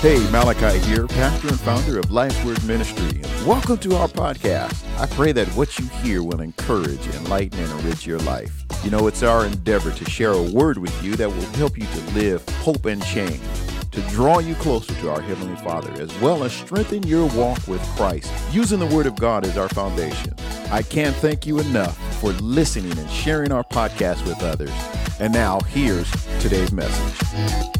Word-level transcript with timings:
Hey, 0.00 0.18
Malachi 0.30 0.78
here, 0.78 1.06
pastor 1.06 1.48
and 1.48 1.60
founder 1.60 1.98
of 1.98 2.10
Life's 2.10 2.42
Word 2.42 2.64
Ministry. 2.64 3.20
Welcome 3.46 3.76
to 3.76 3.96
our 3.96 4.08
podcast. 4.08 4.82
I 4.98 5.04
pray 5.04 5.32
that 5.32 5.46
what 5.48 5.78
you 5.78 5.88
hear 6.02 6.22
will 6.22 6.40
encourage, 6.40 7.06
enlighten, 7.08 7.60
and 7.60 7.70
enrich 7.80 8.06
your 8.06 8.18
life. 8.20 8.64
You 8.82 8.90
know, 8.90 9.08
it's 9.08 9.22
our 9.22 9.44
endeavor 9.44 9.92
to 9.92 10.10
share 10.10 10.32
a 10.32 10.42
word 10.42 10.78
with 10.78 11.04
you 11.04 11.16
that 11.16 11.28
will 11.28 11.44
help 11.58 11.76
you 11.76 11.84
to 11.84 12.00
live 12.12 12.48
hope 12.60 12.86
and 12.86 13.04
change, 13.04 13.42
to 13.90 14.00
draw 14.08 14.38
you 14.38 14.54
closer 14.54 14.94
to 14.94 15.10
our 15.10 15.20
Heavenly 15.20 15.56
Father, 15.56 15.92
as 16.00 16.18
well 16.20 16.44
as 16.44 16.54
strengthen 16.54 17.02
your 17.02 17.26
walk 17.36 17.58
with 17.68 17.82
Christ, 17.94 18.32
using 18.54 18.78
the 18.78 18.86
Word 18.86 19.04
of 19.04 19.16
God 19.16 19.44
as 19.44 19.58
our 19.58 19.68
foundation. 19.68 20.32
I 20.70 20.80
can't 20.80 21.16
thank 21.16 21.46
you 21.46 21.58
enough 21.58 21.94
for 22.22 22.32
listening 22.40 22.98
and 22.98 23.10
sharing 23.10 23.52
our 23.52 23.64
podcast 23.64 24.26
with 24.26 24.42
others. 24.42 24.72
And 25.20 25.30
now, 25.30 25.60
here's 25.60 26.10
today's 26.40 26.72
message. 26.72 27.79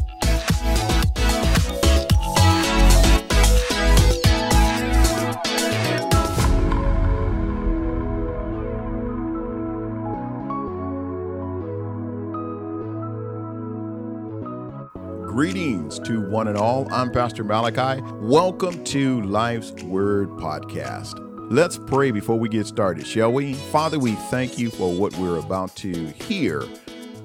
Greetings 15.41 15.97
to 16.01 16.21
one 16.21 16.47
and 16.49 16.55
all. 16.55 16.87
I'm 16.93 17.11
Pastor 17.11 17.43
Malachi. 17.43 17.99
Welcome 18.19 18.83
to 18.83 19.23
Life's 19.23 19.71
Word 19.81 20.29
Podcast. 20.29 21.15
Let's 21.49 21.79
pray 21.79 22.11
before 22.11 22.37
we 22.37 22.47
get 22.47 22.67
started, 22.67 23.07
shall 23.07 23.33
we? 23.33 23.55
Father, 23.55 23.97
we 23.97 24.11
thank 24.29 24.59
you 24.59 24.69
for 24.69 24.93
what 24.93 25.17
we're 25.17 25.39
about 25.39 25.75
to 25.77 26.09
hear 26.09 26.61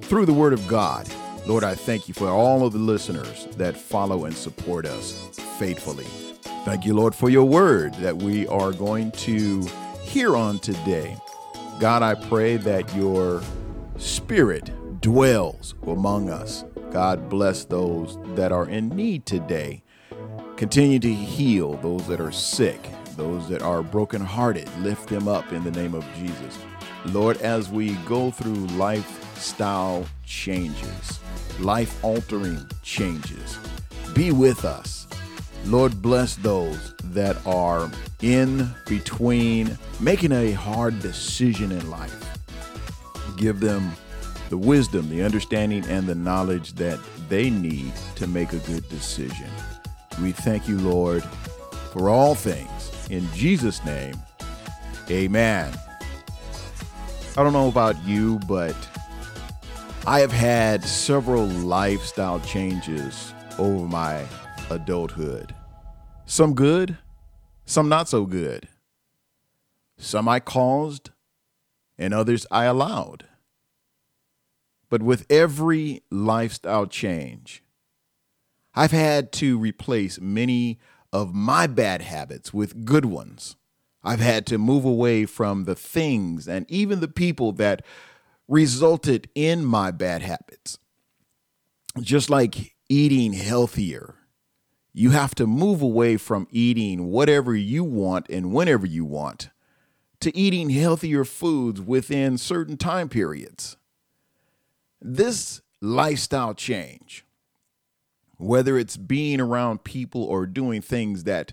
through 0.01 0.25
the 0.25 0.33
Word 0.33 0.55
of 0.55 0.67
God. 0.67 1.07
Lord, 1.47 1.63
I 1.63 1.75
thank 1.75 2.09
you 2.09 2.15
for 2.15 2.29
all 2.29 2.67
of 2.67 2.73
the 2.73 2.79
listeners 2.79 3.49
that 3.59 3.77
follow 3.77 4.25
and 4.25 4.35
support 4.35 4.87
us 4.87 5.13
faithfully. 5.59 6.07
Thank 6.65 6.87
you, 6.87 6.95
Lord, 6.95 7.15
for 7.15 7.29
your 7.29 7.45
word 7.45 7.93
that 7.97 8.17
we 8.17 8.47
are 8.47 8.73
going 8.73 9.11
to 9.11 9.61
hear 10.05 10.37
on 10.37 10.59
today. 10.61 11.19
God, 11.79 12.03
I 12.03 12.15
pray 12.15 12.57
that 12.57 12.97
your 12.97 13.43
spirit 13.99 14.71
dwells 15.03 15.75
among 15.87 16.31
us 16.31 16.65
God 16.97 17.29
bless 17.29 17.67
those 17.67 18.17
that 18.37 18.53
are 18.53 18.67
in 18.67 18.89
need 18.89 19.27
today. 19.27 19.83
Continue 20.57 20.99
to 21.01 21.13
heal 21.13 21.75
those 21.75 22.07
that 22.09 22.23
are 22.23 22.33
sick, 22.33 22.81
those 23.19 23.51
that 23.51 23.61
are 23.61 23.83
brokenhearted. 23.83 24.67
Lift 24.79 25.11
them 25.11 25.29
up 25.29 25.53
in 25.53 25.63
the 25.63 25.71
name 25.73 25.95
of 25.95 26.07
Jesus. 26.17 26.59
Lord, 27.05 27.37
as 27.43 27.69
we 27.69 27.97
go 28.07 28.31
through 28.31 28.55
lifestyle 28.79 30.07
changes, 30.25 31.21
life 31.61 32.03
altering 32.03 32.67
changes, 32.83 33.59
be 34.15 34.33
with 34.33 34.65
us. 34.65 35.07
Lord, 35.67 36.01
bless 36.01 36.37
those 36.37 36.95
that 37.11 37.37
are 37.47 37.91
in 38.23 38.71
between 38.87 39.77
making 40.01 40.33
a 40.33 40.53
hard 40.53 40.99
decision 41.01 41.73
in 41.73 41.91
life. 41.91 42.39
Give 43.37 43.61
them 43.61 43.93
the 44.49 44.59
wisdom, 44.59 45.09
the 45.09 45.23
understanding, 45.23 45.85
and 45.87 46.07
the 46.07 46.15
knowledge 46.15 46.75
that 46.75 46.99
they 47.29 47.51
need 47.51 47.93
to 48.17 48.27
make 48.27 48.53
a 48.53 48.59
good 48.59 48.89
decision. 48.89 49.49
We 50.23 50.33
thank 50.33 50.69
you, 50.69 50.79
Lord, 50.79 51.23
for 51.93 52.09
all 52.09 52.35
things. 52.35 53.09
In 53.11 53.29
Jesus' 53.33 53.85
name, 53.85 54.15
amen. 55.11 55.73
I 57.37 57.43
don't 57.43 57.53
know 57.53 57.69
about 57.69 58.03
you, 58.05 58.39
but 58.49 58.75
I 60.07 60.21
have 60.21 60.33
had 60.33 60.85
several 60.85 61.47
lifestyle 61.47 62.41
changes 62.41 63.35
over 63.59 63.87
my 63.87 64.25
adulthood. 64.71 65.55
Some 66.25 66.55
good, 66.55 66.97
some 67.65 67.89
not 67.89 68.09
so 68.09 68.25
good. 68.25 68.69
Some 69.99 70.29
I 70.29 70.41
caused, 70.41 71.11
and 71.99 72.15
others 72.15 72.47
I 72.51 72.65
allowed. 72.65 73.25
But 74.89 75.03
with 75.03 75.27
every 75.31 76.03
lifestyle 76.11 76.87
change, 76.87 77.63
I've 78.75 78.93
had 78.93 79.33
to 79.33 79.59
replace 79.59 80.21
many 80.21 80.79
of 81.13 81.35
my 81.35 81.67
bad 81.67 82.03
habits 82.03 82.53
with 82.53 82.85
good 82.85 83.05
ones. 83.05 83.57
I've 84.05 84.21
had 84.21 84.47
to 84.47 84.59
move 84.59 84.85
away 84.85 85.27
from 85.27 85.65
the 85.65 85.75
things 85.75 86.47
and 86.47 86.71
even 86.71 87.01
the 87.01 87.09
people 87.09 87.53
that 87.53 87.85
resulted 88.47 89.29
in 89.35 89.65
my 89.65 89.91
bad 89.91 90.23
habits. 90.23 90.79
Just 92.01 92.31
like 92.31 92.77
eating 92.89 93.33
healthier, 93.33 94.15
you 94.93 95.11
have 95.11 95.35
to 95.37 95.47
move 95.47 95.83
away 95.83 96.17
from 96.17 96.47
eating 96.51 97.09
whatever 97.09 97.55
you 97.57 97.83
want 97.83 98.29
and 98.29 98.53
whenever 98.53 98.87
you 98.87 99.05
want 99.05 99.51
to 100.21 100.37
eating 100.37 100.71
healthier 100.71 101.25
foods 101.25 101.81
within 101.81 102.39
certain 102.39 102.77
time 102.77 103.09
periods. 103.09 103.77
This 105.09 105.61
lifestyle 105.81 106.53
change, 106.53 107.25
whether 108.39 108.77
it's 108.77 108.97
being 108.97 109.41
around 109.41 109.85
people 109.85 110.25
or 110.25 110.47
doing 110.47 110.83
things 110.83 111.23
that 111.23 111.53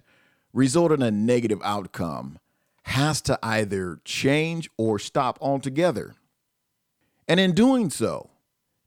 result 0.53 0.91
in 0.91 1.03
a 1.03 1.11
negative 1.11 1.61
outcome, 1.63 2.39
has 2.85 3.21
to 3.21 3.37
either 3.43 3.99
change 4.05 4.71
or 4.75 4.97
stop 4.97 5.37
altogether. 5.39 6.15
And 7.27 7.39
in 7.39 7.53
doing 7.53 7.91
so, 7.91 8.31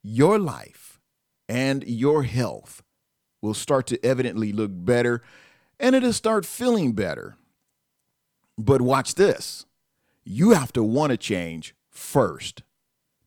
your 0.02 0.36
life 0.36 0.98
and 1.48 1.86
your 1.86 2.24
health 2.24 2.82
will 3.40 3.54
start 3.54 3.86
to 3.86 4.04
evidently 4.04 4.52
look 4.52 4.72
better 4.74 5.22
and 5.78 5.94
it'll 5.94 6.12
start 6.12 6.44
feeling 6.44 6.92
better. 6.92 7.36
But 8.58 8.82
watch 8.82 9.14
this 9.14 9.64
you 10.24 10.50
have 10.50 10.72
to 10.72 10.82
want 10.82 11.12
to 11.12 11.16
change 11.16 11.76
first 11.88 12.64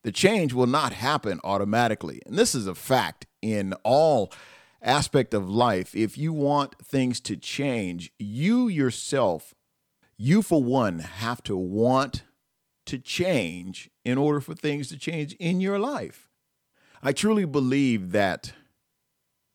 the 0.02 0.12
change 0.12 0.52
will 0.52 0.66
not 0.66 0.92
happen 0.92 1.40
automatically. 1.44 2.20
And 2.26 2.38
this 2.38 2.54
is 2.54 2.66
a 2.66 2.74
fact 2.74 3.26
in 3.42 3.74
all 3.84 4.32
aspect 4.82 5.34
of 5.34 5.48
life. 5.48 5.94
If 5.94 6.16
you 6.16 6.32
want 6.32 6.78
things 6.84 7.20
to 7.20 7.36
change, 7.36 8.12
you 8.18 8.68
yourself, 8.68 9.54
you 10.16 10.42
for 10.42 10.62
one, 10.62 11.00
have 11.00 11.42
to 11.44 11.56
want 11.56 12.24
to 12.86 12.98
change 12.98 13.90
in 14.04 14.18
order 14.18 14.40
for 14.40 14.54
things 14.54 14.88
to 14.88 14.98
change 14.98 15.34
in 15.34 15.60
your 15.60 15.78
life. 15.78 16.28
I 17.02 17.12
truly 17.12 17.44
believe 17.44 18.12
that 18.12 18.52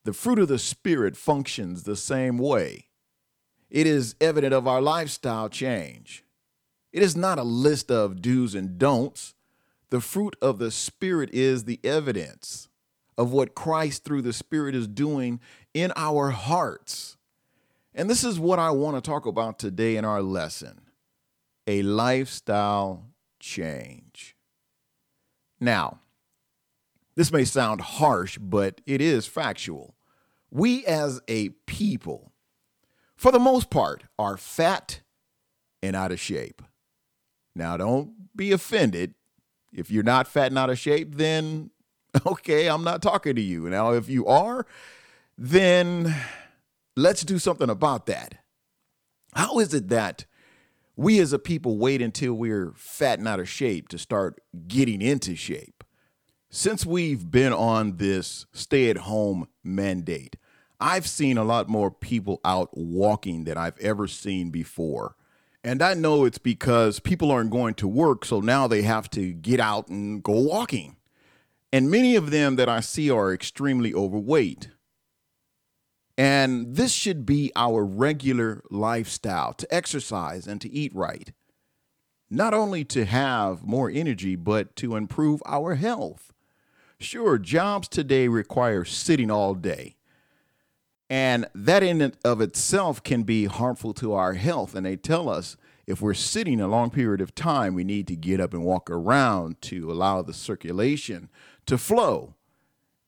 the 0.04 0.14
fruit 0.14 0.40
of 0.40 0.48
the 0.48 0.60
Spirit 0.60 1.16
functions 1.18 1.84
the 1.84 1.96
same 1.96 2.38
way. 2.38 2.88
It 3.70 3.88
is 3.88 4.16
evident 4.22 4.54
of 4.54 4.68
our 4.68 4.82
lifestyle 4.82 5.50
change. 5.50 6.24
It 6.94 7.04
is 7.04 7.16
not 7.16 7.40
a 7.40 7.44
list 7.44 7.92
of 7.92 8.22
do's 8.22 8.56
and 8.56 8.78
don'ts. 8.78 9.35
The 9.96 10.02
fruit 10.02 10.36
of 10.42 10.60
the 10.60 10.72
Spirit 10.72 11.30
is 11.32 11.64
the 11.64 11.80
evidence 11.82 12.68
of 13.18 13.32
what 13.32 13.56
Christ 13.56 14.04
through 14.04 14.24
the 14.24 14.34
Spirit 14.34 14.76
is 14.76 14.90
doing 14.90 15.40
in 15.74 15.94
our 15.96 16.32
hearts. 16.32 17.16
And 17.94 18.10
this 18.10 18.26
is 18.26 18.38
what 18.38 18.60
I 18.60 18.72
want 18.72 18.98
to 18.98 19.10
talk 19.10 19.26
about 19.26 19.58
today 19.58 19.96
in 19.96 20.04
our 20.04 20.22
lesson 20.22 20.82
a 21.66 21.82
lifestyle 21.82 23.06
change. 23.40 24.36
Now, 25.62 26.00
this 27.16 27.32
may 27.32 27.46
sound 27.46 27.80
harsh, 27.80 28.38
but 28.38 28.82
it 28.86 29.00
is 29.00 29.26
factual. 29.26 29.96
We 30.52 30.86
as 30.86 31.22
a 31.30 31.52
people, 31.68 32.34
for 33.16 33.32
the 33.32 33.40
most 33.40 33.70
part, 33.70 34.04
are 34.20 34.36
fat 34.36 35.00
and 35.82 35.96
out 35.96 36.12
of 36.12 36.20
shape. 36.20 36.62
Now, 37.56 37.78
don't 37.78 38.36
be 38.36 38.52
offended 38.52 39.14
if 39.76 39.92
you're 39.92 40.04
not 40.04 40.28
fat 40.28 40.48
and 40.48 40.58
out 40.58 40.70
of 40.70 40.80
shape, 40.80 41.16
then 41.16 41.70
okay, 42.26 42.68
I'm 42.68 42.84
not 42.84 43.02
talking 43.02 43.36
to 43.36 43.42
you. 43.42 43.70
Now, 43.70 43.92
if 43.92 44.10
you 44.10 44.26
are, 44.26 44.66
then 45.38 46.16
let's 46.96 47.24
do 47.24 47.40
something 47.40 47.70
about 47.70 48.06
that. 48.06 48.36
How 49.34 49.60
is 49.60 49.74
it 49.74 49.90
that 49.90 50.26
we 50.96 51.20
as 51.20 51.34
a 51.34 51.40
people 51.40 51.78
wait 51.78 52.02
until 52.02 52.34
we're 52.34 52.72
fat 52.78 53.20
and 53.20 53.28
out 53.28 53.42
of 53.42 53.50
shape 53.50 53.90
to 53.90 53.98
start 53.98 54.40
getting 54.68 55.02
into 55.02 55.36
shape? 55.36 55.84
Since 56.50 56.86
we've 56.86 57.30
been 57.30 57.52
on 57.52 57.98
this 57.98 58.46
stay 58.54 58.90
at 58.90 59.00
home 59.00 59.48
mandate, 59.62 60.38
I've 60.80 61.08
seen 61.08 61.38
a 61.38 61.44
lot 61.44 61.68
more 61.68 61.92
people 61.92 62.40
out 62.46 62.70
walking 62.74 63.44
than 63.44 63.58
I've 63.58 63.78
ever 63.80 64.08
seen 64.08 64.52
before. 64.52 65.16
And 65.66 65.82
I 65.82 65.96
know 65.96 66.26
it's 66.26 66.38
because 66.38 67.00
people 67.00 67.32
aren't 67.32 67.50
going 67.50 67.74
to 67.76 67.88
work, 67.88 68.24
so 68.24 68.40
now 68.40 68.68
they 68.68 68.84
have 68.84 69.10
to 69.10 69.34
get 69.34 69.60
out 69.60 69.88
and 69.88 70.22
go 70.22 70.34
walking. 70.34 70.96
And 71.74 71.90
many 71.90 72.16
of 72.16 72.30
them 72.30 72.56
that 72.58 72.70
I 72.70 72.82
see 72.82 73.10
are 73.10 73.34
extremely 73.34 73.92
overweight. 73.92 74.70
And 76.20 76.76
this 76.76 76.94
should 76.94 77.26
be 77.26 77.52
our 77.56 77.84
regular 77.84 78.62
lifestyle 78.70 79.54
to 79.54 79.74
exercise 79.74 80.46
and 80.46 80.62
to 80.62 80.70
eat 80.70 80.94
right. 80.94 81.34
Not 82.30 82.54
only 82.54 82.86
to 82.86 83.04
have 83.06 83.64
more 83.64 83.90
energy, 83.90 84.36
but 84.36 84.76
to 84.76 84.96
improve 84.96 85.42
our 85.48 85.74
health. 85.74 86.32
Sure, 87.00 87.40
jobs 87.40 87.88
today 87.88 88.28
require 88.28 88.86
sitting 88.86 89.32
all 89.32 89.56
day. 89.56 89.96
And 91.10 91.48
that 91.54 91.84
in 91.84 92.02
and 92.02 92.18
of 92.24 92.42
itself 92.42 93.04
can 93.04 93.24
be 93.24 93.46
harmful 93.46 93.94
to 93.96 94.14
our 94.14 94.34
health. 94.34 94.76
And 94.76 94.86
they 94.86 94.96
tell 94.96 95.30
us 95.30 95.56
if 95.86 96.02
we're 96.02 96.16
sitting 96.16 96.60
a 96.60 96.68
long 96.68 96.90
period 96.90 97.22
of 97.22 97.36
time, 97.36 97.76
we 97.76 97.84
need 97.84 98.08
to 98.08 98.16
get 98.16 98.40
up 98.40 98.54
and 98.54 98.64
walk 98.64 98.90
around 98.90 99.62
to 99.64 99.92
allow 99.92 100.22
the 100.22 100.34
circulation 100.34 101.30
to 101.68 101.78
flow. 101.78 102.34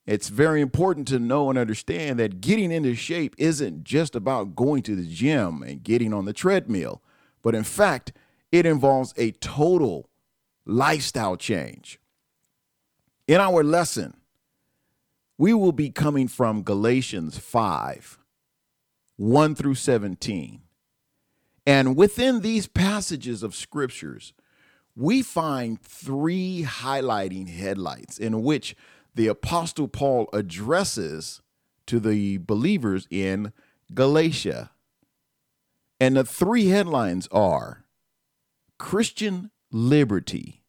It's 0.06 0.30
very 0.30 0.62
important 0.62 1.08
to 1.10 1.20
know 1.20 1.50
and 1.50 1.58
understand 1.58 2.20
that 2.20 2.40
getting 2.40 2.72
into 2.72 2.96
shape 2.96 3.36
isn't 3.38 3.84
just 3.84 4.16
about 4.16 4.56
going 4.56 4.84
to 4.84 4.96
the 4.96 5.06
gym 5.06 5.64
and 5.64 5.84
getting 5.84 6.14
on 6.14 6.26
the 6.26 6.34
treadmill, 6.34 7.02
but 7.42 7.56
in 7.56 7.64
fact, 7.64 8.14
it 8.52 8.66
involves 8.66 9.14
a 9.18 9.32
total 9.32 10.10
lifestyle 10.66 11.36
change. 11.36 12.00
In 13.28 13.42
our 13.42 13.64
lesson, 13.64 14.17
we 15.38 15.54
will 15.54 15.72
be 15.72 15.90
coming 15.90 16.28
from 16.28 16.64
Galatians 16.64 17.38
5 17.38 18.20
1 19.18 19.56
through 19.56 19.76
17. 19.76 20.62
And 21.66 21.96
within 21.96 22.42
these 22.42 22.68
passages 22.68 23.44
of 23.44 23.56
scriptures, 23.56 24.34
we 24.96 25.22
find 25.22 25.82
three 25.82 26.64
highlighting 26.68 27.50
headlights 27.50 28.18
in 28.18 28.44
which 28.44 28.76
the 29.16 29.28
Apostle 29.28 29.88
Paul 29.88 30.30
addresses 30.34 31.42
to 31.88 32.00
the 32.00 32.38
believers 32.38 33.08
in 33.10 33.54
Galatia. 33.94 34.72
And 36.00 36.16
the 36.16 36.24
three 36.24 36.68
headlines 36.68 37.28
are 37.32 37.86
Christian 38.78 39.50
liberty, 39.72 40.64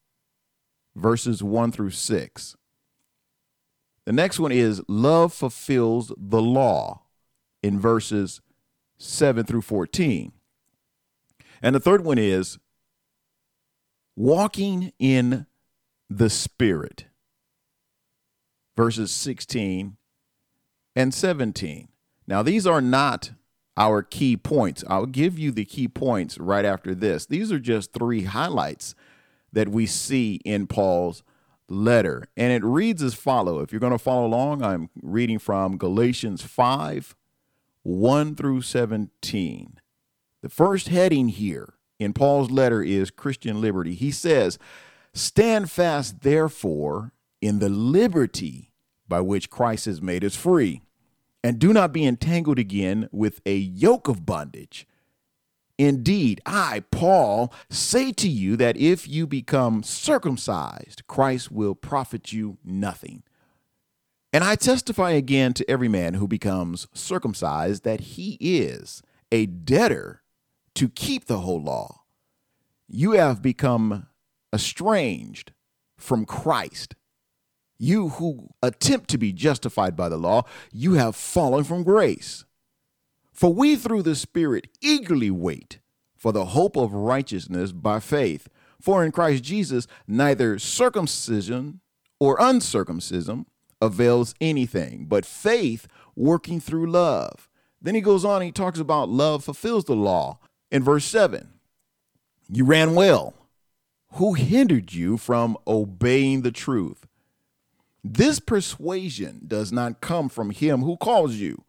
verses 0.95 1.43
1 1.43 1.71
through 1.71 1.91
6. 1.91 2.55
The 4.05 4.13
next 4.13 4.39
one 4.39 4.51
is 4.51 4.81
love 4.87 5.33
fulfills 5.33 6.11
the 6.17 6.41
law 6.41 7.03
in 7.61 7.79
verses 7.79 8.41
7 8.97 9.45
through 9.45 9.61
14. 9.61 10.31
And 11.61 11.75
the 11.75 11.79
third 11.79 12.03
one 12.03 12.17
is 12.17 12.57
walking 14.15 14.91
in 14.99 15.45
the 16.09 16.29
Spirit, 16.29 17.05
verses 18.75 19.11
16 19.11 19.97
and 20.95 21.13
17. 21.13 21.89
Now, 22.27 22.43
these 22.43 22.65
are 22.65 22.81
not 22.81 23.31
our 23.77 24.03
key 24.03 24.35
points. 24.35 24.83
I'll 24.87 25.05
give 25.05 25.39
you 25.39 25.51
the 25.51 25.65
key 25.65 25.87
points 25.87 26.37
right 26.37 26.65
after 26.65 26.93
this. 26.93 27.25
These 27.25 27.51
are 27.51 27.59
just 27.59 27.93
three 27.93 28.23
highlights 28.23 28.93
that 29.53 29.69
we 29.69 29.85
see 29.85 30.35
in 30.45 30.67
Paul's 30.67 31.23
letter. 31.69 32.25
And 32.35 32.51
it 32.51 32.63
reads 32.63 33.01
as 33.01 33.13
follow. 33.13 33.59
If 33.59 33.71
you're 33.71 33.79
going 33.79 33.91
to 33.91 33.97
follow 33.97 34.25
along, 34.25 34.63
I'm 34.63 34.89
reading 35.01 35.39
from 35.39 35.77
Galatians 35.77 36.41
5 36.41 37.15
1 37.83 38.35
through 38.35 38.61
17. 38.61 39.79
The 40.41 40.49
first 40.49 40.89
heading 40.89 41.29
here 41.29 41.75
in 41.97 42.13
Paul's 42.13 42.51
letter 42.51 42.81
is 42.81 43.11
Christian 43.11 43.61
liberty. 43.61 43.93
He 43.93 44.11
says, 44.11 44.59
Stand 45.13 45.71
fast, 45.71 46.21
therefore, 46.21 47.13
in 47.41 47.59
the 47.59 47.69
liberty 47.69 48.71
by 49.07 49.21
which 49.21 49.49
Christ 49.49 49.85
has 49.85 50.01
made 50.01 50.23
us 50.23 50.35
free, 50.35 50.81
and 51.43 51.57
do 51.57 51.73
not 51.73 51.91
be 51.91 52.05
entangled 52.05 52.59
again 52.59 53.09
with 53.11 53.41
a 53.45 53.55
yoke 53.55 54.07
of 54.07 54.25
bondage. 54.25 54.85
Indeed, 55.79 56.41
I, 56.45 56.83
Paul, 56.91 57.53
say 57.69 58.11
to 58.11 58.27
you 58.27 58.57
that 58.57 58.75
if 58.75 59.07
you 59.07 59.25
become 59.25 59.81
circumcised, 59.81 61.07
Christ 61.07 61.53
will 61.53 61.73
profit 61.73 62.33
you 62.33 62.57
nothing. 62.65 63.23
And 64.33 64.43
I 64.43 64.55
testify 64.55 65.11
again 65.11 65.53
to 65.53 65.71
every 65.71 65.87
man 65.87 66.15
who 66.15 66.27
becomes 66.27 66.87
circumcised 66.93 67.85
that 67.85 68.01
he 68.01 68.37
is 68.41 69.01
a 69.31 69.45
debtor 69.45 70.21
to 70.75 70.89
keep 70.89 71.25
the 71.25 71.39
whole 71.39 71.63
law. 71.63 72.01
You 72.89 73.11
have 73.13 73.41
become 73.41 74.07
estranged 74.53 75.53
from 75.97 76.25
Christ. 76.25 76.95
You 77.77 78.09
who 78.09 78.49
attempt 78.61 79.09
to 79.11 79.17
be 79.17 79.31
justified 79.31 79.95
by 79.95 80.09
the 80.09 80.17
law, 80.17 80.43
you 80.73 80.95
have 80.95 81.15
fallen 81.15 81.63
from 81.63 81.83
grace. 81.83 82.43
For 83.39 83.53
we 83.53 83.77
through 83.77 84.01
the 84.01 84.15
Spirit 84.15 84.67
eagerly 84.81 85.31
wait 85.31 85.79
for 86.17 86.33
the 86.33 86.47
hope 86.47 86.75
of 86.75 86.93
righteousness 86.93 87.71
by 87.71 88.01
faith. 88.01 88.49
For 88.81 89.01
in 89.05 89.13
Christ 89.13 89.45
Jesus, 89.45 89.87
neither 90.05 90.59
circumcision 90.59 91.79
or 92.19 92.35
uncircumcision 92.37 93.45
avails 93.81 94.35
anything, 94.41 95.05
but 95.05 95.25
faith 95.25 95.87
working 96.17 96.59
through 96.59 96.91
love. 96.91 97.47
Then 97.81 97.95
he 97.95 98.01
goes 98.01 98.25
on, 98.25 98.41
he 98.41 98.51
talks 98.51 98.77
about 98.77 99.07
love 99.07 99.45
fulfills 99.45 99.85
the 99.85 99.95
law 99.95 100.39
in 100.69 100.83
verse 100.83 101.05
7. 101.05 101.47
You 102.49 102.65
ran 102.65 102.93
well. 102.93 103.35
Who 104.15 104.33
hindered 104.33 104.91
you 104.91 105.15
from 105.15 105.57
obeying 105.65 106.41
the 106.41 106.51
truth? 106.51 107.07
This 108.03 108.41
persuasion 108.41 109.43
does 109.47 109.71
not 109.71 110.01
come 110.01 110.27
from 110.27 110.49
him 110.49 110.81
who 110.81 110.97
calls 110.97 111.35
you. 111.35 111.63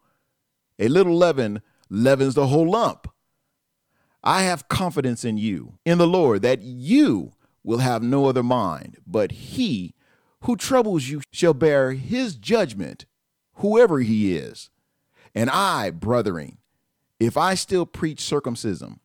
A 0.81 0.87
little 0.87 1.15
leaven 1.15 1.61
leavens 1.89 2.33
the 2.33 2.47
whole 2.47 2.71
lump. 2.71 3.07
I 4.23 4.41
have 4.41 4.67
confidence 4.67 5.23
in 5.23 5.37
you, 5.37 5.77
in 5.85 5.99
the 5.99 6.07
Lord, 6.07 6.41
that 6.41 6.61
you 6.61 7.33
will 7.63 7.77
have 7.77 8.01
no 8.01 8.25
other 8.25 8.43
mind, 8.43 8.97
but 9.05 9.31
he 9.31 9.93
who 10.41 10.55
troubles 10.55 11.07
you 11.07 11.21
shall 11.31 11.53
bear 11.53 11.91
his 11.93 12.35
judgment, 12.35 13.05
whoever 13.55 13.99
he 13.99 14.35
is. 14.35 14.71
And 15.35 15.51
I, 15.51 15.91
brethren, 15.91 16.57
if 17.19 17.37
I 17.37 17.53
still 17.53 17.85
preach 17.85 18.19
circumcision, 18.19 18.99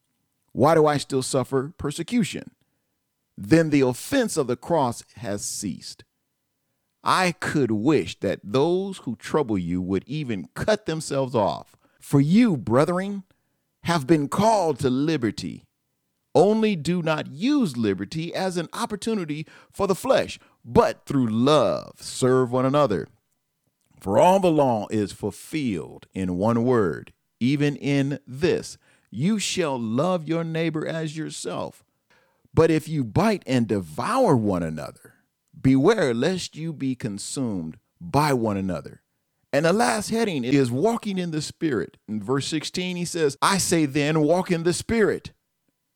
why 0.53 0.75
do 0.75 0.87
I 0.87 0.97
still 0.97 1.23
suffer 1.23 1.75
persecution? 1.77 2.53
Then 3.37 3.69
the 3.69 3.83
offense 3.83 4.39
of 4.39 4.47
the 4.47 4.57
cross 4.57 5.05
has 5.17 5.45
ceased. 5.45 6.05
I 7.07 7.33
could 7.33 7.71
wish 7.71 8.19
that 8.21 8.41
those 8.43 8.99
who 8.99 9.17
trouble 9.17 9.57
you 9.57 9.81
would 9.81 10.05
even 10.07 10.49
cut 10.55 10.87
themselves 10.87 11.35
off. 11.35 11.77
For 12.01 12.21
you, 12.21 12.57
brethren, 12.57 13.23
have 13.85 14.07
been 14.07 14.29
called 14.29 14.81
to 14.81 14.91
liberty. 14.91 15.65
Only 16.35 16.77
do 16.77 17.03
not 17.03 17.29
use 17.29 17.77
liberty 17.77 18.35
as 18.35 18.57
an 18.57 18.69
opportunity 18.73 19.47
for 19.73 19.87
the 19.87 19.95
flesh, 19.95 20.39
but 20.65 21.07
through 21.07 21.29
love 21.29 21.93
serve 22.03 22.53
one 22.53 22.67
another. 22.67 23.07
For 24.01 24.19
all 24.19 24.41
the 24.41 24.51
law 24.51 24.87
is 24.91 25.13
fulfilled 25.13 26.07
in 26.13 26.37
one 26.37 26.65
word 26.65 27.13
even 27.41 27.77
in 27.77 28.19
this 28.27 28.79
you 29.11 29.39
shall 29.39 29.79
love 29.79 30.29
your 30.29 30.45
neighbor 30.45 30.87
as 30.87 31.17
yourself. 31.17 31.85
But 32.53 32.71
if 32.71 32.89
you 32.89 33.05
bite 33.05 33.43
and 33.47 33.67
devour 33.67 34.37
one 34.37 34.63
another, 34.63 35.15
beware 35.61 36.15
lest 36.15 36.57
you 36.57 36.73
be 36.73 36.95
consumed 36.95 37.79
by 38.01 38.33
one 38.33 38.57
another. 38.57 39.03
And 39.53 39.65
the 39.65 39.73
last 39.73 40.11
heading 40.11 40.45
is 40.45 40.71
walking 40.71 41.19
in 41.19 41.31
the 41.31 41.41
Spirit. 41.41 41.97
In 42.07 42.23
verse 42.23 42.47
16, 42.49 42.97
he 42.97 43.05
says, 43.05 43.39
I 43.41 43.59
say 43.59 43.87
then, 43.87 44.21
walk 44.21 44.51
in 44.51 44.65
the 44.65 44.73
Spirit, 44.73 45.33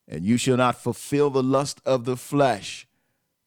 and 0.09 0.25
you 0.25 0.37
shall 0.37 0.57
not 0.57 0.81
fulfill 0.81 1.31
the 1.31 1.43
lust 1.43 1.81
of 1.85 2.05
the 2.05 2.17
flesh. 2.17 2.87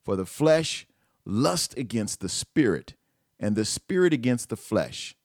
For 0.03 0.15
the 0.15 0.25
flesh 0.25 0.86
lust 1.25 1.77
against 1.77 2.20
the 2.20 2.29
Spirit, 2.29 2.93
and 3.39 3.55
the 3.55 3.65
Spirit 3.65 4.13
against 4.13 4.50
the 4.50 4.58
flesh 4.58 5.15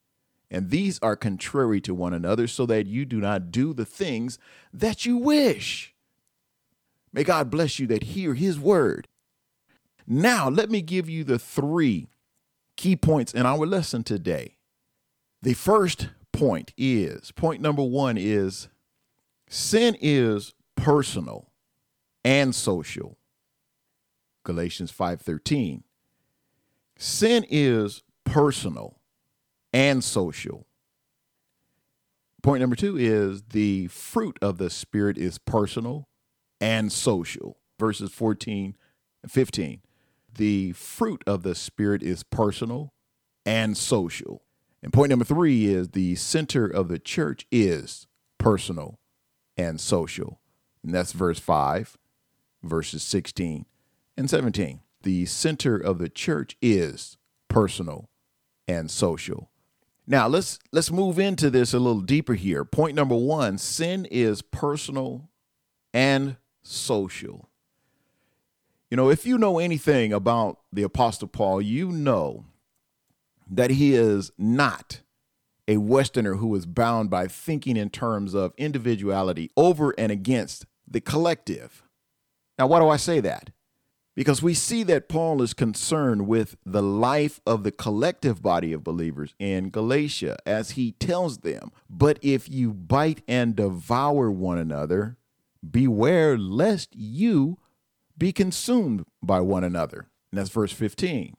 and 0.51 0.71
these 0.71 0.99
are 1.01 1.17
contrary 1.17 1.81
to 1.83 1.95
one 1.95 2.15
another, 2.15 2.47
so 2.47 2.65
that 2.67 2.87
you 2.87 3.05
do 3.05 3.21
not 3.21 3.51
do 3.51 3.75
the 3.75 3.85
things 3.85 4.39
that 4.73 5.05
you 5.05 5.17
wish. 5.17 5.95
May 7.13 7.25
God 7.25 7.51
bless 7.51 7.79
you 7.79 7.87
that 7.89 8.05
hear 8.05 8.35
his 8.35 8.59
word. 8.59 9.09
Now, 10.11 10.49
let 10.49 10.71
me 10.71 10.81
give 10.81 11.07
you 11.11 11.23
the 11.23 11.39
three 11.39 12.09
key 12.77 12.97
points 12.97 13.35
in 13.35 13.45
our 13.45 13.67
lesson 13.67 14.03
today. 14.03 14.57
The 15.43 15.53
first 15.53 16.09
point 16.33 16.73
is 16.79 17.31
point 17.33 17.61
number 17.61 17.83
one 17.83 18.17
is 18.17 18.69
sin 19.51 19.95
is 20.01 20.55
personal 20.77 21.51
and 22.25 22.55
social. 22.55 23.19
Galatians 24.45 24.91
5:13. 24.91 25.85
Sin 26.97 27.45
is 27.51 28.03
personal 28.25 28.99
and 29.75 30.03
social. 30.03 30.67
Point 32.43 32.63
number 32.63 32.77
two 32.77 32.97
is 32.97 33.43
the 33.51 33.89
fruit 33.89 34.39
of 34.41 34.57
the 34.57 34.71
Spirit 34.71 35.19
is 35.19 35.37
personal 35.37 36.09
and 36.63 36.91
social. 36.91 37.59
Verses 37.79 38.11
14 38.11 38.75
and 39.23 39.31
15. 39.31 39.83
The 40.35 40.73
fruit 40.73 41.23
of 41.27 41.43
the 41.43 41.55
Spirit 41.55 42.03
is 42.03 42.23
personal 42.23 42.93
and 43.45 43.77
social. 43.77 44.43
And 44.83 44.93
point 44.93 45.11
number 45.11 45.25
three 45.25 45.67
is 45.67 45.91
the 45.91 46.15
center 46.15 46.67
of 46.67 46.89
the 46.89 46.99
church 46.99 47.47
is 47.51 48.07
personal 48.39 48.99
and 49.57 49.81
social. 49.81 50.41
And 50.83 50.95
that's 50.95 51.13
verse 51.13 51.41
5, 51.41 51.97
verses 52.63 53.03
16 53.03 53.67
and 54.17 54.31
17. 54.31 54.81
The 55.03 55.27
center 55.27 55.77
of 55.77 55.99
the 55.99 56.09
church 56.09 56.57
is 56.63 57.17
personal 57.49 58.09
and 58.67 58.91
social. 58.91 59.51
Now 60.07 60.27
let's 60.27 60.59
let's 60.73 60.91
move 60.91 61.19
into 61.19 61.51
this 61.51 61.75
a 61.75 61.79
little 61.79 62.01
deeper 62.01 62.35
here. 62.35 62.65
Point 62.65 62.95
number 62.95 63.15
one: 63.15 63.59
sin 63.59 64.07
is 64.11 64.41
personal 64.41 65.29
and 65.93 66.37
social. 66.63 67.48
You 68.91 68.97
know, 68.97 69.11
if 69.11 69.27
you 69.27 69.37
know 69.37 69.59
anything 69.59 70.13
about 70.13 70.61
the 70.73 70.83
Apostle 70.83 71.29
Paul, 71.29 71.61
you 71.61 71.91
know 71.91 72.47
that 73.51 73.71
he 73.71 73.95
is 73.95 74.31
not 74.39 75.03
a 75.67 75.77
Westerner 75.77 76.37
who 76.37 76.55
is 76.55 76.65
bound 76.65 77.11
by 77.11 77.27
thinking 77.27 77.77
in 77.77 77.91
terms 77.91 78.35
of 78.35 78.55
individuality 78.57 79.51
over 79.57 79.95
and 79.99 80.11
against 80.11 80.65
the 80.91 81.03
collective. 81.03 81.83
Now, 82.59 82.67
why 82.67 82.79
do 82.79 82.89
I 82.89 82.97
say 82.97 83.21
that? 83.21 83.51
Because 84.17 84.43
we 84.43 84.55
see 84.55 84.83
that 84.85 85.09
Paul 85.09 85.43
is 85.43 85.53
concerned 85.53 86.27
with 86.27 86.57
the 86.65 86.83
life 86.83 87.41
of 87.47 87.63
the 87.63 87.71
collective 87.71 88.43
body 88.43 88.73
of 88.73 88.83
believers 88.83 89.35
in 89.39 89.69
Galatia 89.69 90.39
as 90.47 90.73
he 90.73 90.93
tells 90.93 91.39
them, 91.39 91.71
But 91.89 92.19
if 92.23 92.49
you 92.49 92.73
bite 92.73 93.23
and 93.29 93.55
devour 93.55 94.31
one 94.31 94.59
another, 94.59 95.19
beware 95.71 96.39
lest 96.39 96.97
you 96.97 97.59
be 98.19 98.33
consumed 98.33 99.05
by 99.23 99.41
one 99.41 99.65
another. 99.65 100.09
And 100.31 100.39
that's 100.39 100.51
verse 100.51 100.73
15. 100.73 101.35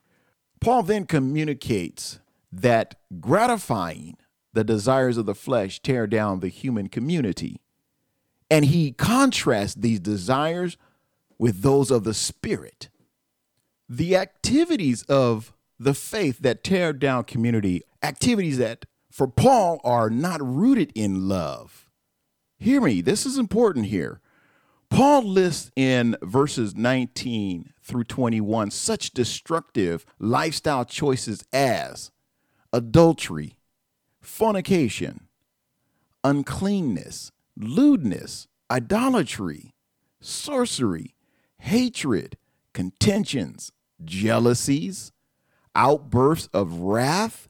Paul 0.62 0.84
then 0.84 1.06
communicates 1.06 2.20
that 2.52 2.96
gratifying 3.20 4.18
the 4.54 4.64
desires 4.64 5.18
of 5.18 5.26
the 5.26 5.36
flesh 5.36 5.82
tear 5.82 6.08
down 6.08 6.40
the 6.40 6.48
human 6.48 6.90
community. 6.90 7.62
And 8.50 8.66
he 8.66 8.92
contrasts 8.92 9.76
these 9.76 10.00
desires 10.00 10.78
with 11.38 11.62
those 11.62 11.92
of 11.92 12.04
the 12.04 12.14
spirit. 12.14 12.90
The 13.88 14.16
activities 14.16 15.04
of 15.04 15.54
the 15.80 15.94
faith 15.94 16.40
that 16.40 16.64
tear 16.64 16.94
down 16.94 17.24
community, 17.24 17.84
activities 18.04 18.58
that 18.58 18.86
for 19.12 19.28
Paul 19.28 19.80
are 19.84 20.10
not 20.10 20.42
rooted 20.42 20.92
in 20.96 21.28
love. 21.28 21.90
Hear 22.58 22.82
me, 22.82 23.02
this 23.02 23.26
is 23.26 23.38
important 23.38 23.86
here. 23.86 24.20
Paul 24.89 25.24
lists 25.24 25.72
in 25.75 26.17
verses 26.22 26.75
19 26.75 27.74
through 27.84 28.03
21 28.05 28.72
such 28.72 29.12
destructive 29.12 30.05
lifestyle 30.17 30.84
choices 30.86 31.43
as 31.53 32.12
adultery, 32.74 33.58
fornication, 34.19 35.27
uncleanness, 36.24 37.31
lewdness, 37.55 38.48
idolatry, 38.69 39.74
sorcery, 40.22 41.15
hatred, 41.60 42.38
contentions, 42.74 43.72
jealousies, 44.03 45.12
outbursts 45.75 46.50
of 46.53 46.79
wrath, 46.79 47.48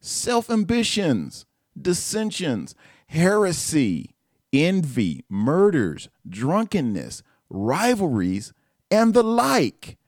self 0.00 0.50
ambitions, 0.50 1.44
dissensions, 1.80 2.74
heresy, 3.08 4.14
envy, 4.52 5.24
murders, 5.28 6.08
drunkenness, 6.28 7.22
rivalries, 7.50 8.52
and 8.90 9.14
the 9.14 9.22
like, 9.22 9.98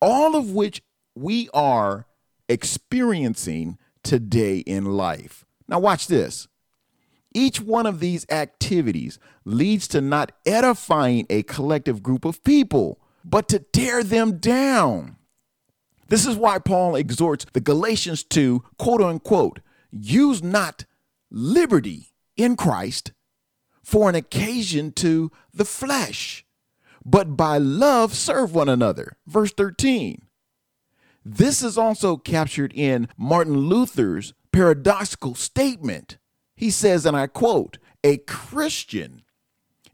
all 0.00 0.36
of 0.36 0.50
which 0.50 0.82
we 1.14 1.48
are 1.54 2.06
experiencing 2.48 3.78
today 4.02 4.58
in 4.58 4.84
life. 4.84 5.44
Now, 5.68 5.78
watch 5.78 6.06
this. 6.06 6.48
Each 7.32 7.60
one 7.60 7.86
of 7.86 8.00
these 8.00 8.26
activities 8.30 9.18
leads 9.44 9.88
to 9.88 10.00
not 10.00 10.32
edifying 10.46 11.26
a 11.28 11.42
collective 11.42 12.02
group 12.02 12.24
of 12.24 12.44
people, 12.44 13.00
but 13.24 13.48
to 13.48 13.58
tear 13.58 14.04
them 14.04 14.38
down. 14.38 15.16
This 16.08 16.26
is 16.26 16.36
why 16.36 16.58
Paul 16.58 16.94
exhorts 16.94 17.46
the 17.52 17.60
Galatians 17.60 18.22
to, 18.24 18.62
quote 18.78 19.00
unquote, 19.00 19.60
use 19.90 20.42
not 20.42 20.84
liberty 21.30 22.12
in 22.36 22.56
Christ 22.56 23.12
for 23.84 24.08
an 24.08 24.14
occasion 24.14 24.90
to 24.92 25.30
the 25.52 25.64
flesh, 25.64 26.44
but 27.04 27.36
by 27.36 27.58
love 27.58 28.14
serve 28.14 28.54
one 28.54 28.68
another. 28.68 29.18
Verse 29.26 29.52
13. 29.52 30.22
This 31.24 31.62
is 31.62 31.78
also 31.78 32.16
captured 32.16 32.72
in 32.74 33.08
Martin 33.16 33.56
Luther's 33.68 34.34
paradoxical 34.52 35.34
statement. 35.34 36.18
He 36.56 36.70
says, 36.70 37.06
and 37.06 37.16
I 37.16 37.26
quote, 37.26 37.78
a 38.02 38.18
Christian 38.18 39.22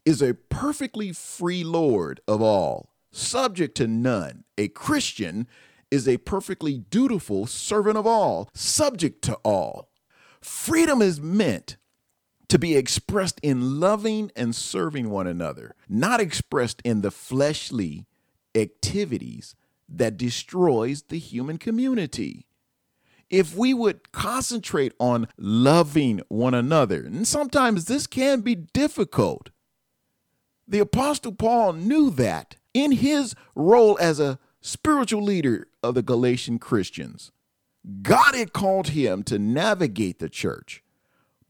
is 0.05 0.23
a 0.23 0.35
perfectly 0.35 1.13
free 1.13 1.63
Lord 1.63 2.21
of 2.27 2.41
all, 2.41 2.95
subject 3.13 3.77
to 3.77 3.87
none. 3.87 4.45
A 4.57 4.69
Christian 4.69 5.47
is 5.91 6.09
a 6.09 6.19
perfectly 6.19 6.79
dutiful 6.79 7.47
servant 7.47 7.97
of 7.97 8.07
all, 8.07 8.49
subject 8.55 9.23
to 9.23 9.35
all. 9.45 9.91
Freedom 10.41 11.03
is 11.03 11.21
meant 11.21 11.77
to 12.51 12.59
be 12.59 12.77
expressed 12.77 13.39
in 13.43 13.79
loving 13.79 14.33
and 14.35 14.55
serving 14.55 15.09
one 15.09 15.29
another, 15.29 15.75
not 15.89 16.21
expressed 16.21 16.83
in 16.85 17.01
the 17.01 17.11
fleshly 17.11 18.07
activities 18.57 19.55
that 19.89 20.17
destroys 20.17 21.03
the 21.03 21.19
human 21.19 21.59
community. 21.59 22.47
If 23.31 23.57
we 23.57 23.73
would 23.73 24.11
concentrate 24.11 24.93
on 24.99 25.29
loving 25.39 26.23
one 26.29 26.55
another, 26.55 27.05
and 27.05 27.27
sometimes 27.27 27.85
this 27.85 28.09
can 28.09 28.41
be 28.41 28.57
difficult, 28.57 29.51
the 30.67 30.81
Apostle 30.81 31.33
Paul 31.33 31.75
knew 31.75 32.11
that 32.11 32.57
in 32.75 32.93
his 32.93 33.37
role 33.55 33.97
as 34.01 34.19
a 34.19 34.41
spiritual 34.61 35.23
leader 35.23 35.69
of 35.85 35.95
the 35.95 36.03
Galatian 36.03 36.59
Christians. 36.59 37.31
God 38.03 38.35
had 38.35 38.53
called 38.53 38.89
him 38.89 39.23
to 39.25 39.39
navigate 39.39 40.19
the 40.19 40.29
church 40.29 40.83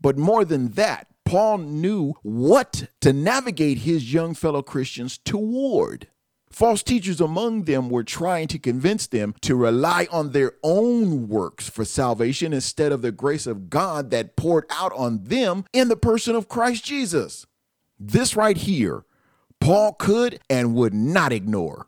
but 0.00 0.16
more 0.16 0.45
than 0.45 0.71
that, 0.73 1.09
Paul 1.25 1.59
knew 1.59 2.14
what 2.23 2.88
to 3.00 3.12
navigate 3.12 3.78
his 3.78 4.12
young 4.12 4.35
fellow 4.35 4.62
Christians 4.62 5.19
toward. 5.19 6.09
False 6.50 6.83
teachers 6.83 7.21
among 7.21 7.64
them 7.64 7.88
were 7.88 8.02
trying 8.02 8.49
to 8.49 8.59
convince 8.59 9.07
them 9.07 9.35
to 9.42 9.54
rely 9.54 10.09
on 10.11 10.33
their 10.33 10.54
own 10.64 11.28
works 11.28 11.69
for 11.69 11.85
salvation 11.85 12.52
instead 12.52 12.90
of 12.90 13.02
the 13.02 13.12
grace 13.12 13.47
of 13.47 13.71
God 13.71 14.11
that 14.11 14.35
poured 14.35 14.64
out 14.71 14.92
on 14.95 15.23
them 15.25 15.64
in 15.73 15.88
the 15.88 15.97
person 15.97 16.35
of 16.35 16.49
Christ 16.49 16.85
Jesus. 16.85 17.47
This 18.00 18.35
right 18.35 18.57
here, 18.57 19.04
Paul 19.61 19.92
could 19.92 20.40
and 20.50 20.75
would 20.75 20.95
not 20.95 21.33
ignore. 21.33 21.87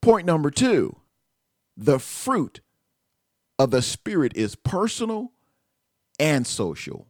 Point 0.00 0.26
number 0.26 0.50
two 0.50 0.96
the 1.76 1.98
fruit 1.98 2.60
of 3.58 3.70
the 3.70 3.82
Spirit 3.82 4.32
is 4.34 4.54
personal 4.54 5.32
and 6.18 6.46
social. 6.46 7.06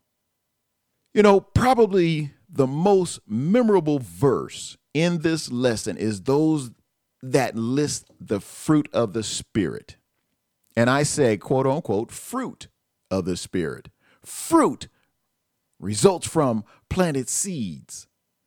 You 1.14 1.22
know, 1.22 1.40
probably 1.40 2.32
the 2.48 2.66
most 2.66 3.20
memorable 3.26 3.98
verse 3.98 4.76
in 4.94 5.18
this 5.18 5.50
lesson 5.50 5.96
is 5.96 6.22
those 6.22 6.70
that 7.22 7.56
list 7.56 8.10
the 8.20 8.40
fruit 8.40 8.88
of 8.92 9.12
the 9.12 9.22
Spirit. 9.22 9.96
And 10.76 10.88
I 10.90 11.02
say, 11.02 11.36
quote 11.36 11.66
unquote, 11.66 12.10
fruit 12.10 12.68
of 13.10 13.24
the 13.24 13.36
Spirit. 13.36 13.88
Fruit 14.24 14.88
results 15.78 16.26
from 16.26 16.64
planted 16.88 17.28
seeds. 17.28 18.06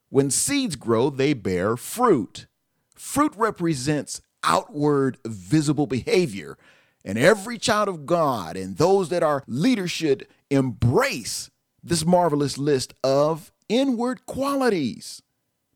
When 0.09 0.29
seeds 0.31 0.75
grow, 0.75 1.09
they 1.09 1.33
bear 1.33 1.77
fruit. 1.77 2.47
Fruit 2.95 3.33
represents 3.35 4.21
outward 4.43 5.17
visible 5.25 5.87
behavior. 5.87 6.57
And 7.05 7.19
every 7.19 7.59
child 7.59 7.87
of 7.87 8.07
God 8.07 8.57
and 8.57 8.77
those 8.77 9.09
that 9.09 9.21
are 9.21 9.43
leadership 9.47 10.27
embrace 10.49 11.51
this 11.83 12.03
marvelous 12.03 12.57
list 12.57 12.95
of 13.03 13.53
inward 13.69 14.25
qualities. 14.25 15.21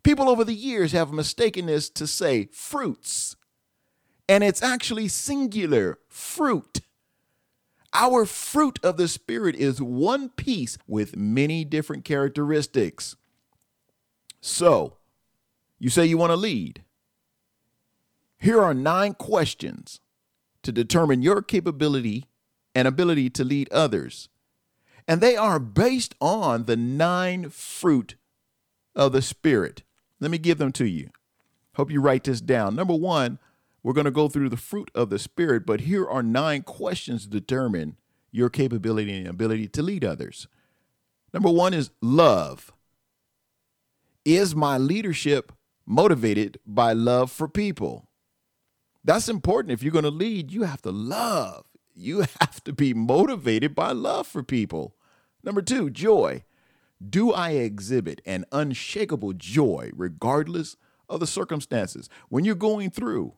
People 0.01 0.27
over 0.27 0.43
the 0.43 0.55
years 0.55 0.91
have 0.91 1.11
mistaken 1.11 1.67
this 1.67 1.87
to 1.91 2.07
say 2.07 2.49
fruits, 2.51 3.35
and 4.27 4.43
it's 4.43 4.63
actually 4.63 5.07
singular 5.07 5.99
fruit. 6.07 6.81
Our 7.93 8.25
fruit 8.25 8.79
of 8.81 8.97
the 8.97 9.07
Spirit 9.07 9.55
is 9.55 9.81
one 9.81 10.29
piece 10.29 10.77
with 10.87 11.15
many 11.15 11.63
different 11.63 12.05
characteristics. 12.05 13.15
So, 14.41 14.97
you 15.77 15.89
say 15.89 16.05
you 16.05 16.17
want 16.17 16.31
to 16.31 16.35
lead. 16.35 16.83
Here 18.37 18.61
are 18.61 18.73
nine 18.73 19.13
questions 19.13 19.99
to 20.63 20.71
determine 20.71 21.21
your 21.21 21.41
capability 21.41 22.25
and 22.75 22.87
ability 22.87 23.29
to 23.29 23.43
lead 23.43 23.71
others 23.71 24.29
and 25.09 25.21
they 25.21 25.35
are 25.35 25.57
based 25.57 26.13
on 26.21 26.65
the 26.65 26.77
nine 26.77 27.49
fruit 27.49 28.13
of 28.95 29.11
the 29.11 29.23
Spirit. 29.23 29.81
Let 30.19 30.29
me 30.29 30.37
give 30.37 30.59
them 30.59 30.71
to 30.73 30.85
you. 30.85 31.09
Hope 31.73 31.89
you 31.89 31.99
write 31.99 32.25
this 32.25 32.41
down. 32.41 32.75
Number 32.75 32.93
one, 32.93 33.39
we're 33.81 33.93
going 33.93 34.05
to 34.05 34.11
go 34.11 34.27
through 34.27 34.49
the 34.49 34.55
fruit 34.55 34.91
of 34.93 35.09
the 35.09 35.17
Spirit, 35.17 35.65
but 35.65 35.81
here 35.81 36.07
are 36.07 36.21
nine 36.21 36.61
questions 36.61 37.23
to 37.23 37.29
determine 37.31 37.97
your 38.31 38.51
capability 38.51 39.17
and 39.17 39.27
ability 39.27 39.67
to 39.69 39.81
lead 39.81 40.05
others. 40.05 40.47
Number 41.33 41.49
one 41.49 41.73
is 41.73 41.89
love. 42.01 42.71
Is 44.23 44.53
my 44.53 44.77
leadership 44.77 45.51
motivated 45.87 46.59
by 46.67 46.93
love 46.93 47.31
for 47.31 47.47
people? 47.47 48.08
That's 49.03 49.29
important. 49.29 49.71
If 49.71 49.81
you're 49.83 49.93
going 49.93 50.03
to 50.03 50.11
lead, 50.11 50.51
you 50.51 50.63
have 50.63 50.81
to 50.83 50.91
love 50.91 51.65
you 51.99 52.19
have 52.39 52.63
to 52.63 52.73
be 52.73 52.93
motivated 52.93 53.75
by 53.75 53.91
love 53.91 54.27
for 54.27 54.41
people. 54.41 54.95
Number 55.43 55.61
two, 55.61 55.89
joy. 55.89 56.43
Do 57.07 57.31
I 57.31 57.51
exhibit 57.51 58.21
an 58.25 58.45
unshakable 58.51 59.33
joy 59.33 59.91
regardless 59.95 60.75
of 61.07 61.21
the 61.21 61.27
circumstances? 61.27 62.09
When 62.27 62.43
you're 62.43 62.55
going 62.55 62.89
through, 62.89 63.35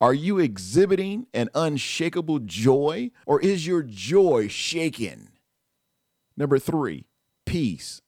are 0.00 0.12
you 0.12 0.38
exhibiting 0.38 1.26
an 1.32 1.48
unshakable 1.54 2.40
joy 2.40 3.10
or 3.26 3.40
is 3.40 3.66
your 3.66 3.82
joy 3.82 4.48
shaken? 4.48 5.30
Number 6.36 6.58
three, 6.58 7.06
peace. 7.46 8.02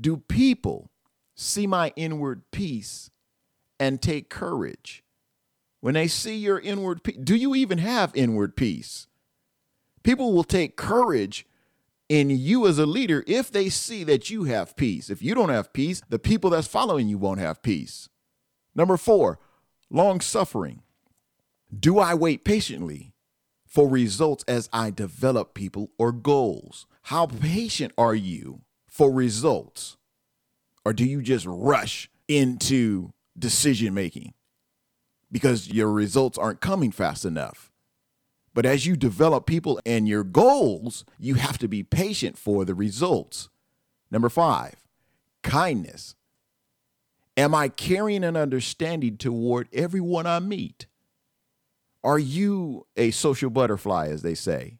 Do 0.00 0.16
people 0.16 0.90
see 1.36 1.68
my 1.68 1.92
inward 1.94 2.42
peace 2.50 3.10
and 3.78 4.02
take 4.02 4.28
courage? 4.28 5.03
When 5.84 5.92
they 5.92 6.08
see 6.08 6.34
your 6.38 6.58
inward 6.58 7.02
peace, 7.02 7.18
do 7.22 7.36
you 7.36 7.54
even 7.54 7.76
have 7.76 8.10
inward 8.14 8.56
peace? 8.56 9.06
People 10.02 10.32
will 10.32 10.42
take 10.42 10.78
courage 10.78 11.46
in 12.08 12.30
you 12.30 12.66
as 12.66 12.78
a 12.78 12.86
leader 12.86 13.22
if 13.26 13.52
they 13.52 13.68
see 13.68 14.02
that 14.04 14.30
you 14.30 14.44
have 14.44 14.76
peace. 14.76 15.10
If 15.10 15.20
you 15.20 15.34
don't 15.34 15.50
have 15.50 15.74
peace, 15.74 16.00
the 16.08 16.18
people 16.18 16.48
that's 16.48 16.66
following 16.66 17.06
you 17.06 17.18
won't 17.18 17.40
have 17.40 17.62
peace. 17.62 18.08
Number 18.74 18.96
four, 18.96 19.38
long 19.90 20.22
suffering. 20.22 20.80
Do 21.78 21.98
I 21.98 22.14
wait 22.14 22.46
patiently 22.46 23.12
for 23.66 23.86
results 23.86 24.42
as 24.48 24.70
I 24.72 24.90
develop 24.90 25.52
people 25.52 25.90
or 25.98 26.12
goals? 26.12 26.86
How 27.02 27.26
patient 27.26 27.92
are 27.98 28.14
you 28.14 28.62
for 28.88 29.12
results? 29.12 29.98
Or 30.82 30.94
do 30.94 31.04
you 31.04 31.20
just 31.20 31.44
rush 31.44 32.08
into 32.26 33.12
decision 33.38 33.92
making 33.92 34.32
because 35.34 35.68
your 35.68 35.90
results 35.90 36.38
aren't 36.38 36.60
coming 36.60 36.92
fast 36.92 37.24
enough? 37.24 37.72
But 38.54 38.64
as 38.64 38.86
you 38.86 38.94
develop 38.94 39.46
people 39.46 39.80
and 39.84 40.06
your 40.06 40.22
goals, 40.22 41.04
you 41.18 41.34
have 41.34 41.58
to 41.58 41.66
be 41.66 41.82
patient 41.82 42.38
for 42.38 42.64
the 42.64 42.72
results. 42.72 43.48
Number 44.12 44.28
five, 44.28 44.76
kindness. 45.42 46.14
Am 47.36 47.52
I 47.52 47.66
carrying 47.66 48.22
an 48.22 48.36
understanding 48.36 49.16
toward 49.16 49.68
everyone 49.72 50.24
I 50.24 50.38
meet? 50.38 50.86
Are 52.04 52.20
you 52.20 52.86
a 52.96 53.10
social 53.10 53.50
butterfly, 53.50 54.06
as 54.10 54.22
they 54.22 54.36
say? 54.36 54.78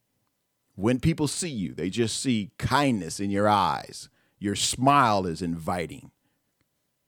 When 0.76 1.00
people 1.00 1.26
see 1.26 1.50
you, 1.50 1.74
they 1.74 1.90
just 1.90 2.20
see 2.20 2.52
kindness 2.60 3.18
in 3.18 3.32
your 3.32 3.48
eyes. 3.48 4.08
Your 4.38 4.54
smile 4.54 5.26
is 5.26 5.42
inviting. 5.42 6.12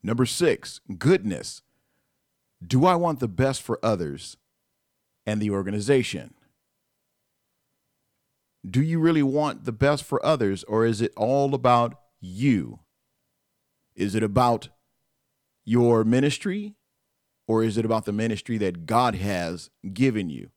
Number 0.03 0.25
six, 0.25 0.81
goodness. 0.97 1.61
Do 2.65 2.85
I 2.85 2.95
want 2.95 3.19
the 3.19 3.27
best 3.27 3.61
for 3.61 3.79
others 3.83 4.37
and 5.25 5.41
the 5.41 5.51
organization? 5.51 6.33
Do 8.67 8.81
you 8.81 8.99
really 8.99 9.23
want 9.23 9.65
the 9.65 9.71
best 9.71 10.03
for 10.03 10.25
others, 10.25 10.63
or 10.65 10.85
is 10.85 11.01
it 11.01 11.13
all 11.15 11.53
about 11.53 11.99
you? 12.19 12.79
Is 13.95 14.15
it 14.15 14.23
about 14.23 14.69
your 15.65 16.03
ministry 16.03 16.75
or 17.47 17.63
is 17.63 17.77
it 17.77 17.85
about 17.85 18.05
the 18.05 18.13
ministry 18.13 18.57
that 18.57 18.85
God 18.85 19.15
has 19.15 19.69
given 19.93 20.29
you? 20.29 20.49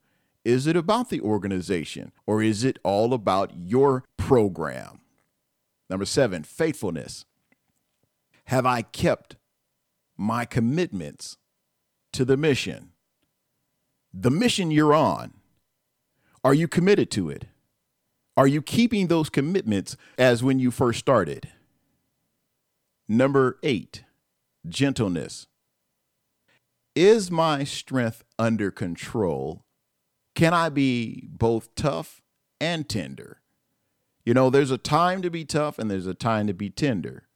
Is 0.45 0.67
it 0.67 0.75
about 0.75 1.09
the 1.09 1.21
organization 1.21 2.11
or 2.25 2.41
is 2.41 2.63
it 2.63 2.79
all 2.83 3.13
about 3.13 3.51
your 3.55 4.03
program? 4.17 5.01
Number 5.89 6.05
seven, 6.05 6.43
faithfulness. 6.43 7.25
Have 8.45 8.65
I 8.65 8.81
kept 8.81 9.35
my 10.17 10.45
commitments 10.45 11.37
to 12.13 12.25
the 12.25 12.37
mission? 12.37 12.91
The 14.13 14.31
mission 14.31 14.71
you're 14.71 14.93
on, 14.93 15.33
are 16.43 16.53
you 16.53 16.67
committed 16.67 17.09
to 17.11 17.29
it? 17.29 17.45
Are 18.35 18.47
you 18.47 18.61
keeping 18.61 19.07
those 19.07 19.29
commitments 19.29 19.95
as 20.17 20.43
when 20.43 20.59
you 20.59 20.71
first 20.71 20.99
started? 20.99 21.49
Number 23.07 23.57
eight, 23.61 24.03
gentleness. 24.67 25.47
Is 26.95 27.31
my 27.31 27.63
strength 27.63 28.23
under 28.39 28.71
control? 28.71 29.63
Can 30.35 30.53
I 30.53 30.69
be 30.69 31.27
both 31.29 31.73
tough 31.75 32.21
and 32.59 32.87
tender? 32.87 33.41
You 34.25 34.33
know, 34.33 34.49
there's 34.49 34.71
a 34.71 34.77
time 34.77 35.21
to 35.21 35.29
be 35.29 35.45
tough 35.45 35.79
and 35.79 35.89
there's 35.89 36.07
a 36.07 36.13
time 36.13 36.47
to 36.47 36.53
be 36.53 36.69
tender. 36.69 37.27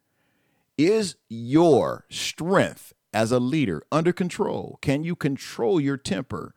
Is 0.78 1.16
your 1.28 2.04
strength 2.10 2.92
as 3.16 3.32
a 3.32 3.40
leader 3.40 3.82
under 3.90 4.12
control? 4.12 4.78
Can 4.82 5.02
you 5.02 5.16
control 5.16 5.80
your 5.80 5.96
temper? 5.96 6.54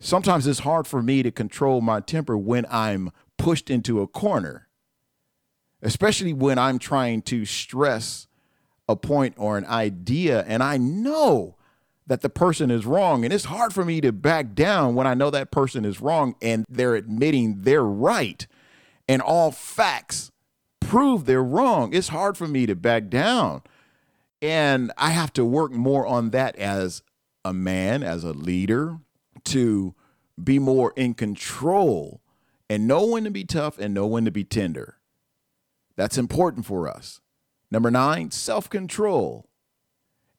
Sometimes 0.00 0.48
it's 0.48 0.58
hard 0.58 0.84
for 0.84 1.00
me 1.00 1.22
to 1.22 1.30
control 1.30 1.80
my 1.80 2.00
temper 2.00 2.36
when 2.36 2.66
I'm 2.68 3.12
pushed 3.38 3.70
into 3.70 4.00
a 4.00 4.08
corner, 4.08 4.66
especially 5.80 6.32
when 6.32 6.58
I'm 6.58 6.80
trying 6.80 7.22
to 7.22 7.44
stress 7.44 8.26
a 8.88 8.96
point 8.96 9.34
or 9.38 9.56
an 9.56 9.64
idea 9.66 10.44
and 10.48 10.60
I 10.60 10.76
know 10.76 11.56
that 12.06 12.20
the 12.20 12.28
person 12.28 12.72
is 12.72 12.84
wrong. 12.84 13.24
And 13.24 13.32
it's 13.32 13.46
hard 13.46 13.72
for 13.72 13.84
me 13.84 14.00
to 14.00 14.12
back 14.12 14.54
down 14.54 14.96
when 14.96 15.06
I 15.06 15.14
know 15.14 15.30
that 15.30 15.52
person 15.52 15.84
is 15.84 16.00
wrong 16.00 16.34
and 16.42 16.66
they're 16.68 16.96
admitting 16.96 17.62
they're 17.62 17.84
right 17.84 18.46
and 19.08 19.22
all 19.22 19.52
facts 19.52 20.32
prove 20.80 21.26
they're 21.26 21.44
wrong. 21.44 21.94
It's 21.94 22.08
hard 22.08 22.36
for 22.36 22.48
me 22.48 22.66
to 22.66 22.74
back 22.74 23.08
down. 23.08 23.62
And 24.44 24.92
I 24.98 25.10
have 25.10 25.32
to 25.34 25.44
work 25.44 25.72
more 25.72 26.06
on 26.06 26.30
that 26.30 26.56
as 26.56 27.02
a 27.44 27.52
man, 27.52 28.02
as 28.02 28.24
a 28.24 28.32
leader, 28.32 28.98
to 29.44 29.94
be 30.42 30.58
more 30.58 30.92
in 30.96 31.14
control 31.14 32.20
and 32.68 32.86
know 32.86 33.06
when 33.06 33.24
to 33.24 33.30
be 33.30 33.44
tough 33.44 33.78
and 33.78 33.94
know 33.94 34.06
when 34.06 34.24
to 34.24 34.30
be 34.30 34.44
tender. 34.44 34.98
That's 35.96 36.18
important 36.18 36.66
for 36.66 36.88
us. 36.88 37.20
Number 37.70 37.90
nine, 37.90 38.30
self 38.30 38.68
control. 38.68 39.48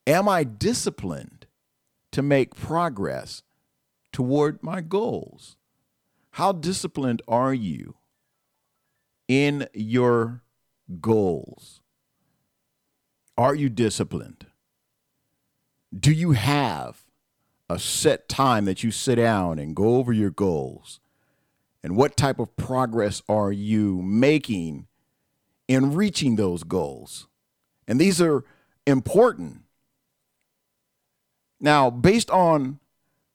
Am 0.06 0.30
I 0.30 0.44
disciplined? 0.44 1.46
to 2.16 2.22
make 2.22 2.56
progress 2.56 3.44
toward 4.14 4.64
my 4.64 4.80
goals? 4.80 5.58
How 6.32 6.54
disciplined 6.54 7.22
are 7.28 7.54
you 7.54 7.96
in 9.28 9.68
your 9.74 10.42
goals? 11.02 11.82
Are 13.38 13.56
you 13.56 13.70
disciplined? 13.70 14.48
Do 15.98 16.12
you 16.12 16.32
have 16.32 17.06
a 17.70 17.80
set 17.80 18.30
time 18.30 18.66
that 18.66 18.84
you 18.84 18.92
sit 18.92 19.16
down 19.16 19.60
and 19.60 19.76
go 19.76 19.96
over 19.96 20.14
your 20.14 20.30
goals? 20.30 21.00
And 21.84 21.96
what 21.96 22.18
type 22.18 22.40
of 22.40 22.56
progress 22.58 23.22
are 23.30 23.52
you 23.52 24.02
making 24.02 24.88
in 25.68 25.94
reaching 25.94 26.36
those 26.36 26.64
goals? 26.64 27.28
And 27.88 28.00
these 28.00 28.22
are 28.22 28.44
important 28.88 29.66
now, 31.60 31.90
based 31.90 32.30
on 32.30 32.80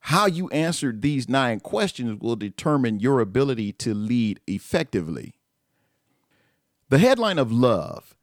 how 0.00 0.26
you 0.26 0.48
answered 0.50 1.02
these 1.02 1.28
nine 1.28 1.60
questions 1.60 2.20
will 2.20 2.36
determine 2.36 3.00
your 3.00 3.20
ability 3.20 3.72
to 3.72 3.94
lead 3.94 4.40
effectively. 4.46 5.34
The 6.88 6.98
headline 6.98 7.38
of 7.38 7.52
love 7.52 8.14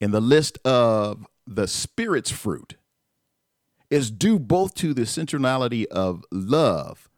in 0.00 0.10
the 0.10 0.20
list 0.20 0.58
of 0.64 1.26
the 1.46 1.66
Spirit's 1.66 2.30
fruit 2.30 2.76
is 3.90 4.10
due 4.10 4.38
both 4.38 4.74
to 4.74 4.94
the 4.94 5.06
centrality 5.06 5.88
of 5.90 6.24
love 6.30 7.08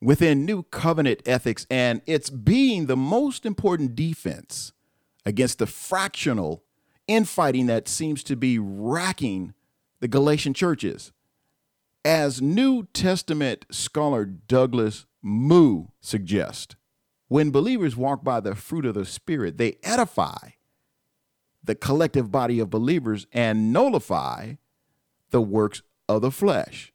within 0.00 0.44
New 0.44 0.64
Covenant 0.64 1.20
ethics 1.26 1.66
and 1.70 2.02
its 2.06 2.30
being 2.30 2.86
the 2.86 2.96
most 2.96 3.46
important 3.46 3.94
defense 3.94 4.72
against 5.24 5.58
the 5.58 5.66
fractional 5.66 6.62
infighting 7.06 7.66
that 7.66 7.88
seems 7.88 8.22
to 8.24 8.36
be 8.36 8.58
racking 8.58 9.54
the 10.00 10.08
Galatian 10.08 10.54
churches. 10.54 11.12
As 12.04 12.40
New 12.40 12.84
Testament 12.92 13.66
scholar 13.70 14.24
Douglas 14.24 15.06
Moo 15.22 15.86
suggests, 16.00 16.76
when 17.28 17.50
believers 17.50 17.96
walk 17.96 18.22
by 18.22 18.38
the 18.38 18.54
fruit 18.54 18.86
of 18.86 18.94
the 18.94 19.04
Spirit, 19.04 19.58
they 19.58 19.78
edify 19.82 20.50
the 21.66 21.74
collective 21.74 22.30
body 22.30 22.58
of 22.58 22.70
believers 22.70 23.26
and 23.32 23.72
nullify 23.72 24.54
the 25.30 25.40
works 25.40 25.82
of 26.08 26.22
the 26.22 26.30
flesh. 26.30 26.92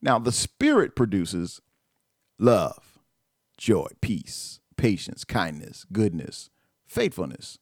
Now, 0.00 0.18
the 0.18 0.32
Spirit 0.32 0.96
produces 0.96 1.60
love, 2.38 2.98
joy, 3.56 3.88
peace, 4.00 4.60
patience, 4.76 5.24
kindness, 5.24 5.84
goodness, 5.92 6.50
faithfulness, 6.86 7.58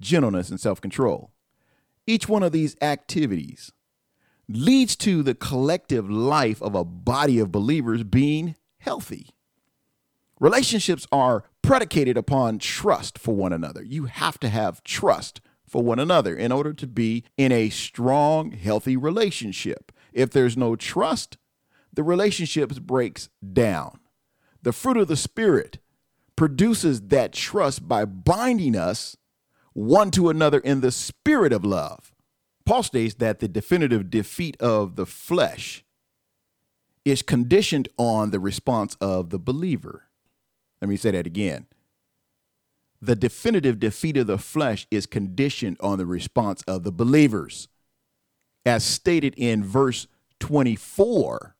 gentleness, 0.00 0.50
and 0.50 0.60
self 0.60 0.80
control. 0.80 1.32
Each 2.06 2.28
one 2.28 2.42
of 2.42 2.52
these 2.52 2.76
activities 2.80 3.72
leads 4.48 4.96
to 4.96 5.22
the 5.22 5.34
collective 5.34 6.10
life 6.10 6.60
of 6.60 6.74
a 6.74 6.84
body 6.84 7.38
of 7.38 7.52
believers 7.52 8.02
being 8.02 8.56
healthy. 8.78 9.30
Relationships 10.38 11.06
are 11.12 11.44
predicated 11.70 12.16
upon 12.16 12.58
trust 12.58 13.16
for 13.16 13.36
one 13.36 13.52
another. 13.52 13.80
You 13.80 14.06
have 14.06 14.40
to 14.40 14.48
have 14.48 14.82
trust 14.82 15.40
for 15.68 15.84
one 15.84 16.00
another 16.00 16.34
in 16.34 16.50
order 16.50 16.72
to 16.72 16.84
be 16.84 17.22
in 17.36 17.52
a 17.52 17.70
strong, 17.70 18.50
healthy 18.50 18.96
relationship. 18.96 19.92
If 20.12 20.30
there's 20.30 20.56
no 20.56 20.74
trust, 20.74 21.36
the 21.92 22.02
relationship 22.02 22.74
breaks 22.80 23.28
down. 23.52 24.00
The 24.60 24.72
fruit 24.72 24.96
of 24.96 25.06
the 25.06 25.16
Spirit 25.16 25.78
produces 26.34 27.02
that 27.02 27.32
trust 27.32 27.86
by 27.86 28.04
binding 28.04 28.74
us 28.74 29.16
one 29.72 30.10
to 30.10 30.28
another 30.28 30.58
in 30.58 30.80
the 30.80 30.90
spirit 30.90 31.52
of 31.52 31.64
love. 31.64 32.10
Paul 32.66 32.82
states 32.82 33.14
that 33.20 33.38
the 33.38 33.46
definitive 33.46 34.10
defeat 34.10 34.60
of 34.60 34.96
the 34.96 35.06
flesh 35.06 35.84
is 37.04 37.22
conditioned 37.22 37.88
on 37.96 38.32
the 38.32 38.40
response 38.40 38.96
of 39.00 39.30
the 39.30 39.38
believer. 39.38 40.09
Let 40.80 40.88
me 40.88 40.96
say 40.96 41.10
that 41.10 41.26
again. 41.26 41.66
The 43.02 43.16
definitive 43.16 43.78
defeat 43.78 44.16
of 44.16 44.26
the 44.26 44.38
flesh 44.38 44.86
is 44.90 45.06
conditioned 45.06 45.78
on 45.80 45.98
the 45.98 46.06
response 46.06 46.62
of 46.62 46.82
the 46.82 46.92
believers. 46.92 47.68
As 48.66 48.84
stated 48.84 49.34
in 49.36 49.64
verse 49.64 50.06
24, 50.40 51.56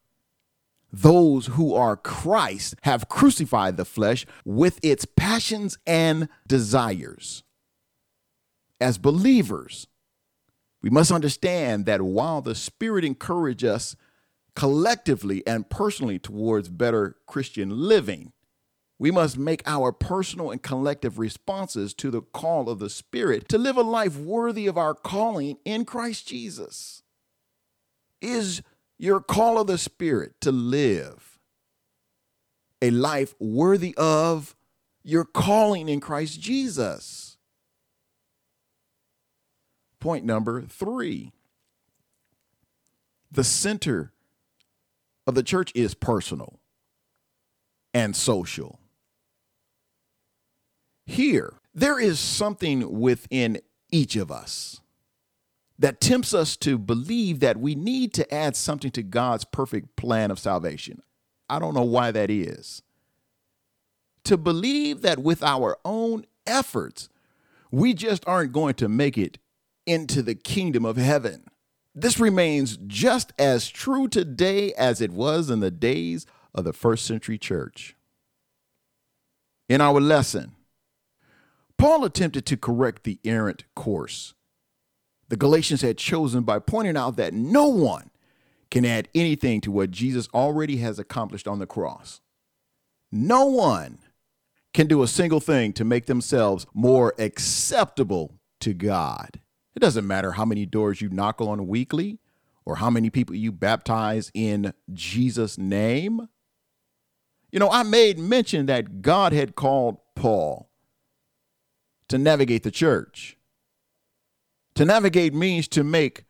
those 0.92 1.46
who 1.46 1.74
are 1.74 1.96
Christ 1.96 2.74
have 2.82 3.08
crucified 3.08 3.76
the 3.76 3.84
flesh 3.84 4.26
with 4.44 4.78
its 4.82 5.04
passions 5.04 5.78
and 5.86 6.28
desires. 6.46 7.42
As 8.80 8.98
believers, 8.98 9.86
we 10.82 10.90
must 10.90 11.12
understand 11.12 11.86
that 11.86 12.02
while 12.02 12.40
the 12.40 12.54
Spirit 12.54 13.04
encourages 13.04 13.70
us 13.70 13.96
collectively 14.54 15.46
and 15.46 15.68
personally 15.70 16.18
towards 16.18 16.68
better 16.68 17.16
Christian 17.26 17.70
living, 17.70 18.32
we 19.00 19.10
must 19.10 19.38
make 19.38 19.62
our 19.64 19.92
personal 19.92 20.50
and 20.50 20.62
collective 20.62 21.18
responses 21.18 21.94
to 21.94 22.10
the 22.10 22.20
call 22.20 22.68
of 22.68 22.80
the 22.80 22.90
Spirit 22.90 23.48
to 23.48 23.56
live 23.56 23.78
a 23.78 23.82
life 23.82 24.18
worthy 24.18 24.66
of 24.66 24.76
our 24.76 24.92
calling 24.92 25.56
in 25.64 25.86
Christ 25.86 26.28
Jesus. 26.28 27.02
Is 28.20 28.60
your 28.98 29.20
call 29.20 29.58
of 29.58 29.68
the 29.68 29.78
Spirit 29.78 30.38
to 30.42 30.52
live 30.52 31.38
a 32.82 32.90
life 32.90 33.34
worthy 33.40 33.94
of 33.96 34.54
your 35.02 35.24
calling 35.24 35.88
in 35.88 35.98
Christ 35.98 36.38
Jesus? 36.38 37.38
Point 39.98 40.26
number 40.26 40.60
three 40.60 41.32
the 43.32 43.44
center 43.44 44.12
of 45.26 45.34
the 45.34 45.42
church 45.42 45.72
is 45.74 45.94
personal 45.94 46.60
and 47.94 48.14
social. 48.14 48.79
Here, 51.10 51.54
there 51.74 51.98
is 51.98 52.20
something 52.20 53.00
within 53.00 53.58
each 53.90 54.14
of 54.14 54.30
us 54.30 54.80
that 55.76 56.00
tempts 56.00 56.32
us 56.32 56.56
to 56.58 56.78
believe 56.78 57.40
that 57.40 57.56
we 57.56 57.74
need 57.74 58.14
to 58.14 58.32
add 58.32 58.54
something 58.54 58.92
to 58.92 59.02
God's 59.02 59.44
perfect 59.44 59.96
plan 59.96 60.30
of 60.30 60.38
salvation. 60.38 61.02
I 61.48 61.58
don't 61.58 61.74
know 61.74 61.82
why 61.82 62.12
that 62.12 62.30
is. 62.30 62.82
To 64.22 64.36
believe 64.36 65.02
that 65.02 65.18
with 65.18 65.42
our 65.42 65.76
own 65.84 66.26
efforts, 66.46 67.08
we 67.72 67.92
just 67.92 68.22
aren't 68.28 68.52
going 68.52 68.74
to 68.74 68.88
make 68.88 69.18
it 69.18 69.38
into 69.86 70.22
the 70.22 70.36
kingdom 70.36 70.84
of 70.84 70.96
heaven. 70.96 71.42
This 71.92 72.20
remains 72.20 72.78
just 72.86 73.32
as 73.36 73.68
true 73.68 74.06
today 74.06 74.72
as 74.74 75.00
it 75.00 75.10
was 75.10 75.50
in 75.50 75.58
the 75.58 75.72
days 75.72 76.24
of 76.54 76.62
the 76.62 76.72
first 76.72 77.04
century 77.04 77.36
church. 77.36 77.96
In 79.68 79.80
our 79.80 80.00
lesson, 80.00 80.54
Paul 81.80 82.04
attempted 82.04 82.46
to 82.46 82.56
correct 82.56 83.04
the 83.04 83.18
errant 83.24 83.64
course 83.74 84.34
the 85.30 85.36
Galatians 85.36 85.80
had 85.80 85.96
chosen 85.96 86.42
by 86.42 86.58
pointing 86.58 86.96
out 86.96 87.16
that 87.16 87.32
no 87.32 87.68
one 87.68 88.10
can 88.68 88.84
add 88.84 89.08
anything 89.14 89.60
to 89.62 89.70
what 89.70 89.92
Jesus 89.92 90.28
already 90.34 90.78
has 90.78 90.98
accomplished 90.98 91.46
on 91.46 91.60
the 91.60 91.66
cross. 91.66 92.20
No 93.12 93.46
one 93.46 93.98
can 94.74 94.88
do 94.88 95.02
a 95.02 95.08
single 95.08 95.40
thing 95.40 95.72
to 95.74 95.84
make 95.84 96.06
themselves 96.06 96.66
more 96.74 97.14
acceptable 97.18 98.40
to 98.60 98.74
God. 98.74 99.40
It 99.76 99.80
doesn't 99.80 100.06
matter 100.06 100.32
how 100.32 100.44
many 100.44 100.66
doors 100.66 101.00
you 101.00 101.08
knock 101.08 101.40
on 101.40 101.68
weekly 101.68 102.18
or 102.64 102.76
how 102.76 102.90
many 102.90 103.08
people 103.08 103.36
you 103.36 103.52
baptize 103.52 104.32
in 104.34 104.74
Jesus' 104.92 105.56
name. 105.56 106.28
You 107.52 107.60
know, 107.60 107.70
I 107.70 107.84
made 107.84 108.18
mention 108.18 108.66
that 108.66 109.00
God 109.00 109.32
had 109.32 109.54
called 109.54 109.98
Paul 110.16 110.69
to 112.10 112.18
navigate 112.18 112.64
the 112.64 112.70
church. 112.72 113.36
To 114.74 114.84
navigate 114.84 115.32
means 115.32 115.68
to 115.68 115.84
make 115.84 116.24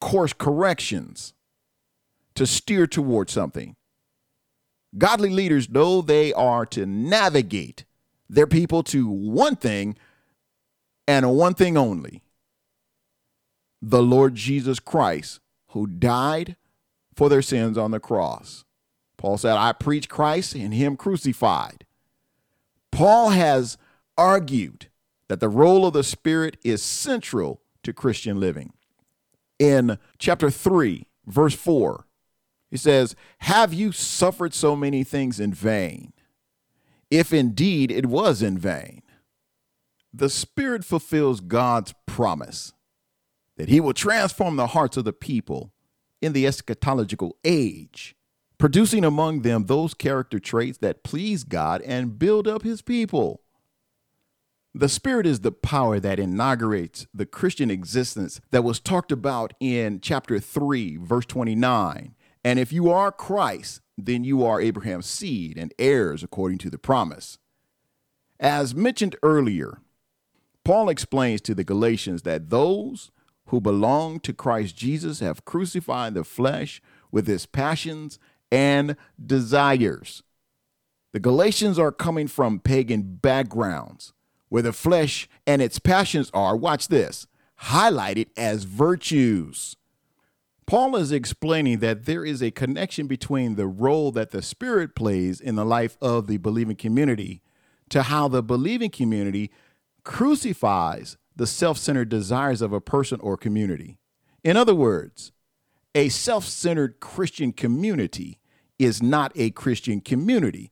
course 0.00 0.32
corrections, 0.32 1.34
to 2.34 2.46
steer 2.46 2.86
toward 2.86 3.28
something. 3.28 3.76
Godly 4.96 5.28
leaders 5.28 5.68
know 5.68 6.00
they 6.00 6.32
are 6.32 6.64
to 6.66 6.86
navigate 6.86 7.84
their 8.30 8.46
people 8.46 8.82
to 8.84 9.08
one 9.08 9.56
thing 9.56 9.96
and 11.06 11.36
one 11.36 11.54
thing 11.54 11.76
only 11.76 12.22
the 13.82 14.02
Lord 14.02 14.34
Jesus 14.34 14.80
Christ, 14.80 15.40
who 15.68 15.86
died 15.86 16.56
for 17.14 17.28
their 17.28 17.42
sins 17.42 17.76
on 17.76 17.90
the 17.90 18.00
cross. 18.00 18.64
Paul 19.18 19.36
said, 19.36 19.56
I 19.56 19.72
preach 19.72 20.08
Christ 20.08 20.54
and 20.54 20.72
Him 20.72 20.96
crucified. 20.96 21.84
Paul 22.90 23.30
has 23.30 23.76
argued 24.16 24.88
that 25.28 25.40
the 25.40 25.48
role 25.48 25.86
of 25.86 25.92
the 25.92 26.04
Spirit 26.04 26.56
is 26.64 26.82
central 26.82 27.60
to 27.82 27.92
Christian 27.92 28.38
living. 28.38 28.72
In 29.58 29.98
chapter 30.18 30.50
3, 30.50 31.06
verse 31.26 31.54
4, 31.54 32.06
he 32.70 32.76
says, 32.76 33.14
Have 33.38 33.72
you 33.72 33.92
suffered 33.92 34.54
so 34.54 34.76
many 34.76 35.04
things 35.04 35.40
in 35.40 35.52
vain? 35.52 36.12
If 37.10 37.32
indeed 37.32 37.90
it 37.90 38.06
was 38.06 38.42
in 38.42 38.58
vain. 38.58 39.02
The 40.12 40.28
Spirit 40.30 40.84
fulfills 40.84 41.40
God's 41.40 41.94
promise 42.06 42.72
that 43.56 43.68
He 43.68 43.80
will 43.80 43.92
transform 43.92 44.56
the 44.56 44.68
hearts 44.68 44.96
of 44.96 45.04
the 45.04 45.12
people 45.12 45.72
in 46.20 46.32
the 46.32 46.44
eschatological 46.44 47.32
age, 47.44 48.16
producing 48.58 49.04
among 49.04 49.42
them 49.42 49.66
those 49.66 49.94
character 49.94 50.38
traits 50.38 50.78
that 50.78 51.04
please 51.04 51.44
God 51.44 51.82
and 51.82 52.18
build 52.18 52.48
up 52.48 52.62
His 52.62 52.82
people. 52.82 53.42
The 54.78 54.90
Spirit 54.90 55.26
is 55.26 55.40
the 55.40 55.52
power 55.52 55.98
that 56.00 56.18
inaugurates 56.18 57.06
the 57.14 57.24
Christian 57.24 57.70
existence 57.70 58.42
that 58.50 58.62
was 58.62 58.78
talked 58.78 59.10
about 59.10 59.54
in 59.58 60.00
chapter 60.02 60.38
3, 60.38 60.98
verse 60.98 61.24
29. 61.24 62.14
And 62.44 62.58
if 62.58 62.74
you 62.74 62.90
are 62.90 63.10
Christ, 63.10 63.80
then 63.96 64.22
you 64.22 64.44
are 64.44 64.60
Abraham's 64.60 65.06
seed 65.06 65.56
and 65.56 65.72
heirs 65.78 66.22
according 66.22 66.58
to 66.58 66.68
the 66.68 66.76
promise. 66.76 67.38
As 68.38 68.74
mentioned 68.74 69.16
earlier, 69.22 69.78
Paul 70.62 70.90
explains 70.90 71.40
to 71.42 71.54
the 71.54 71.64
Galatians 71.64 72.20
that 72.24 72.50
those 72.50 73.10
who 73.46 73.62
belong 73.62 74.20
to 74.20 74.34
Christ 74.34 74.76
Jesus 74.76 75.20
have 75.20 75.46
crucified 75.46 76.12
the 76.12 76.22
flesh 76.22 76.82
with 77.10 77.30
its 77.30 77.46
passions 77.46 78.18
and 78.52 78.94
desires. 79.24 80.22
The 81.14 81.20
Galatians 81.20 81.78
are 81.78 81.92
coming 81.92 82.26
from 82.26 82.60
pagan 82.60 83.14
backgrounds 83.14 84.12
where 84.48 84.62
the 84.62 84.72
flesh 84.72 85.28
and 85.46 85.60
its 85.60 85.78
passions 85.78 86.30
are, 86.32 86.56
watch 86.56 86.88
this, 86.88 87.26
highlighted 87.62 88.28
as 88.36 88.64
virtues. 88.64 89.76
Paul 90.66 90.96
is 90.96 91.12
explaining 91.12 91.78
that 91.78 92.06
there 92.06 92.24
is 92.24 92.42
a 92.42 92.50
connection 92.50 93.06
between 93.06 93.54
the 93.54 93.68
role 93.68 94.10
that 94.12 94.32
the 94.32 94.42
Spirit 94.42 94.96
plays 94.96 95.40
in 95.40 95.54
the 95.54 95.64
life 95.64 95.96
of 96.00 96.26
the 96.26 96.38
believing 96.38 96.76
community 96.76 97.40
to 97.88 98.02
how 98.02 98.26
the 98.26 98.42
believing 98.42 98.90
community 98.90 99.50
crucifies 100.02 101.16
the 101.36 101.46
self 101.46 101.78
centered 101.78 102.08
desires 102.08 102.62
of 102.62 102.72
a 102.72 102.80
person 102.80 103.20
or 103.20 103.36
community. 103.36 103.98
In 104.42 104.56
other 104.56 104.74
words, 104.74 105.32
a 105.94 106.08
self 106.08 106.44
centered 106.44 106.98
Christian 106.98 107.52
community 107.52 108.38
is 108.78 109.02
not 109.02 109.32
a 109.36 109.50
Christian 109.50 110.00
community 110.00 110.70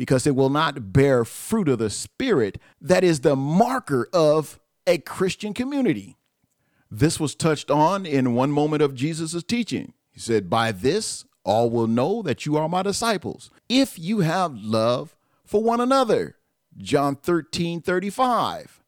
because 0.00 0.26
it 0.26 0.34
will 0.34 0.48
not 0.48 0.94
bear 0.94 1.26
fruit 1.26 1.68
of 1.68 1.78
the 1.78 1.90
Spirit 1.90 2.58
that 2.80 3.04
is 3.04 3.20
the 3.20 3.36
marker 3.36 4.08
of 4.14 4.58
a 4.86 4.96
Christian 4.96 5.52
community. 5.52 6.16
This 6.90 7.20
was 7.20 7.34
touched 7.34 7.70
on 7.70 8.06
in 8.06 8.34
one 8.34 8.50
moment 8.50 8.80
of 8.80 8.94
Jesus' 8.94 9.42
teaching. 9.42 9.92
He 10.10 10.18
said, 10.18 10.48
By 10.48 10.72
this 10.72 11.26
all 11.44 11.68
will 11.68 11.86
know 11.86 12.22
that 12.22 12.46
you 12.46 12.56
are 12.56 12.66
my 12.66 12.82
disciples, 12.82 13.50
if 13.68 13.98
you 13.98 14.20
have 14.20 14.54
love 14.56 15.14
for 15.44 15.62
one 15.62 15.82
another. 15.82 16.38
John 16.78 17.14
13 17.14 17.82
35. 17.82 18.82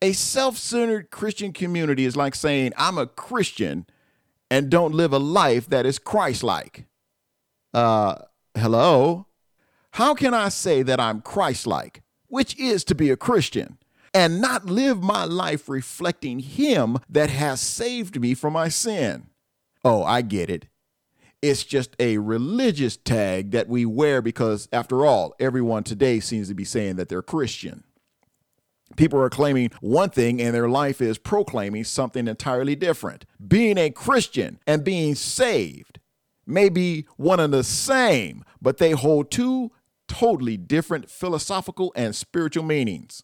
A 0.00 0.14
self 0.14 0.56
centered 0.56 1.10
Christian 1.10 1.52
community 1.52 2.06
is 2.06 2.16
like 2.16 2.34
saying, 2.34 2.72
I'm 2.78 2.96
a 2.96 3.06
Christian 3.06 3.84
and 4.50 4.70
don't 4.70 4.94
live 4.94 5.12
a 5.12 5.18
life 5.18 5.68
that 5.68 5.84
is 5.84 5.98
Christ 5.98 6.42
like. 6.42 6.86
Uh, 7.74 8.14
hello? 8.56 9.26
How 9.96 10.14
can 10.14 10.32
I 10.32 10.48
say 10.48 10.82
that 10.82 10.98
I'm 10.98 11.20
Christ 11.20 11.66
like, 11.66 12.02
which 12.28 12.58
is 12.58 12.82
to 12.84 12.94
be 12.94 13.10
a 13.10 13.16
Christian, 13.16 13.76
and 14.14 14.40
not 14.40 14.64
live 14.64 15.02
my 15.02 15.24
life 15.24 15.68
reflecting 15.68 16.38
Him 16.38 16.96
that 17.10 17.28
has 17.28 17.60
saved 17.60 18.18
me 18.18 18.32
from 18.32 18.54
my 18.54 18.68
sin? 18.68 19.26
Oh, 19.84 20.02
I 20.02 20.22
get 20.22 20.48
it. 20.48 20.66
It's 21.42 21.62
just 21.62 21.94
a 21.98 22.16
religious 22.18 22.96
tag 22.96 23.50
that 23.50 23.68
we 23.68 23.84
wear 23.84 24.22
because, 24.22 24.66
after 24.72 25.04
all, 25.04 25.34
everyone 25.38 25.84
today 25.84 26.20
seems 26.20 26.48
to 26.48 26.54
be 26.54 26.64
saying 26.64 26.96
that 26.96 27.10
they're 27.10 27.20
Christian. 27.20 27.84
People 28.96 29.20
are 29.20 29.28
claiming 29.28 29.72
one 29.82 30.08
thing 30.08 30.40
and 30.40 30.54
their 30.54 30.70
life 30.70 31.02
is 31.02 31.18
proclaiming 31.18 31.84
something 31.84 32.28
entirely 32.28 32.76
different. 32.76 33.26
Being 33.46 33.76
a 33.76 33.90
Christian 33.90 34.58
and 34.66 34.84
being 34.84 35.14
saved 35.16 35.98
may 36.46 36.70
be 36.70 37.06
one 37.16 37.40
and 37.40 37.52
the 37.52 37.64
same, 37.64 38.42
but 38.60 38.78
they 38.78 38.92
hold 38.92 39.30
two 39.30 39.70
totally 40.12 40.58
different 40.58 41.08
philosophical 41.08 41.90
and 41.96 42.14
spiritual 42.14 42.62
meanings. 42.62 43.22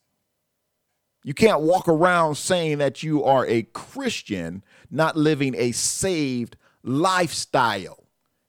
You 1.23 1.35
can't 1.35 1.61
walk 1.61 1.87
around 1.87 2.37
saying 2.37 2.79
that 2.79 3.03
you 3.03 3.23
are 3.23 3.47
a 3.47 3.65
Christian, 3.75 4.65
not 4.91 5.15
living 5.15 5.55
a 5.55 5.73
saved 5.73 6.57
lifestyle. 6.83 8.07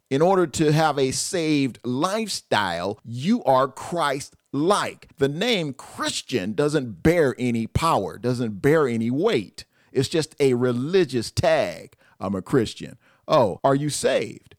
In 0.10 0.21
order 0.21 0.47
to 0.47 0.71
have 0.71 0.97
a 0.97 1.12
saved 1.12 1.80
lifestyle, 1.84 2.97
you 3.04 3.43
are 3.43 3.67
Christ 3.67 4.38
like. 4.54 5.10
The 5.17 5.28
name 5.28 5.73
Christian 5.73 6.54
doesn't 6.54 7.04
bear 7.04 7.36
any 7.38 7.67
power, 7.67 8.17
doesn't 8.17 8.62
bear 8.62 8.88
any 8.88 9.12
weight. 9.12 9.65
It's 9.91 10.08
just 10.08 10.34
a 10.39 10.54
religious 10.54 11.30
tag. 11.30 11.97
I'm 12.21 12.36
a 12.36 12.41
Christian. 12.41 12.97
Oh, 13.28 13.60
are 13.65 13.75
you 13.75 13.89
saved? 13.89 14.56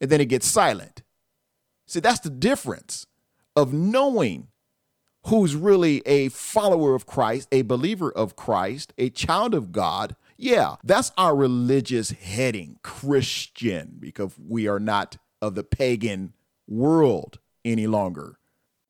And 0.00 0.10
then 0.10 0.20
it 0.20 0.26
gets 0.26 0.48
silent. 0.48 1.02
See, 1.86 2.00
that's 2.00 2.20
the 2.20 2.30
difference 2.30 3.06
of 3.56 3.72
knowing 3.72 4.48
who's 5.26 5.54
really 5.54 6.02
a 6.06 6.28
follower 6.30 6.94
of 6.94 7.06
Christ, 7.06 7.48
a 7.52 7.62
believer 7.62 8.10
of 8.10 8.36
Christ, 8.36 8.92
a 8.96 9.10
child 9.10 9.54
of 9.54 9.72
God, 9.72 10.16
yeah, 10.36 10.76
that's 10.82 11.12
our 11.18 11.36
religious 11.36 12.10
heading, 12.10 12.78
Christian, 12.82 13.96
because 13.98 14.34
we 14.38 14.66
are 14.66 14.80
not 14.80 15.18
of 15.42 15.54
the 15.54 15.64
pagan 15.64 16.32
world 16.66 17.38
any 17.64 17.86
longer. 17.86 18.38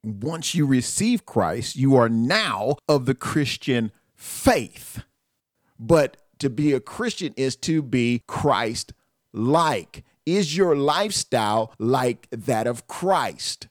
Once 0.04 0.54
you 0.54 0.64
receive 0.66 1.26
Christ, 1.26 1.76
you 1.76 1.96
are 1.96 2.08
now 2.08 2.76
of 2.88 3.06
the 3.06 3.14
Christian 3.14 3.90
faith. 4.14 5.02
But 5.78 6.16
to 6.38 6.48
be 6.48 6.72
a 6.72 6.80
Christian 6.80 7.34
is 7.36 7.56
to 7.56 7.82
be 7.82 8.22
Christ 8.26 8.92
like. 9.32 10.04
Is 10.24 10.56
your 10.56 10.76
lifestyle 10.76 11.74
like 11.78 12.28
that 12.30 12.66
of 12.66 12.86
Christ? 12.86 13.68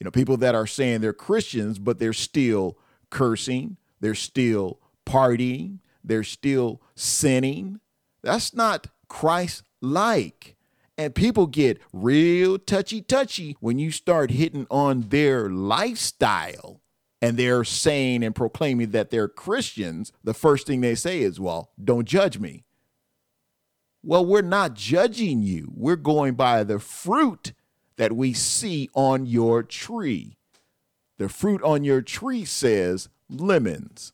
You 0.00 0.06
know, 0.06 0.10
people 0.10 0.38
that 0.38 0.54
are 0.54 0.66
saying 0.66 1.02
they're 1.02 1.12
Christians, 1.12 1.78
but 1.78 1.98
they're 1.98 2.14
still 2.14 2.78
cursing, 3.10 3.76
they're 4.00 4.14
still 4.14 4.80
partying, 5.06 5.78
they're 6.02 6.24
still 6.24 6.80
sinning. 6.94 7.80
That's 8.22 8.54
not 8.54 8.86
Christ 9.08 9.64
like. 9.82 10.56
And 10.96 11.14
people 11.14 11.46
get 11.46 11.80
real 11.92 12.58
touchy 12.58 13.02
touchy 13.02 13.56
when 13.60 13.78
you 13.78 13.90
start 13.90 14.30
hitting 14.30 14.66
on 14.70 15.08
their 15.08 15.48
lifestyle 15.48 16.80
and 17.22 17.36
they're 17.36 17.64
saying 17.64 18.22
and 18.22 18.34
proclaiming 18.34 18.90
that 18.90 19.10
they're 19.10 19.28
Christians. 19.28 20.12
The 20.24 20.34
first 20.34 20.66
thing 20.66 20.80
they 20.80 20.94
say 20.94 21.20
is, 21.20 21.38
Well, 21.38 21.70
don't 21.82 22.06
judge 22.06 22.38
me. 22.38 22.64
Well, 24.02 24.24
we're 24.24 24.40
not 24.40 24.74
judging 24.74 25.42
you, 25.42 25.70
we're 25.74 25.96
going 25.96 26.34
by 26.34 26.64
the 26.64 26.78
fruit 26.78 27.52
that 28.00 28.16
we 28.16 28.32
see 28.32 28.88
on 28.94 29.26
your 29.26 29.62
tree. 29.62 30.38
The 31.18 31.28
fruit 31.28 31.62
on 31.62 31.84
your 31.84 32.00
tree 32.00 32.44
says 32.46 33.10
lemons 33.28 34.12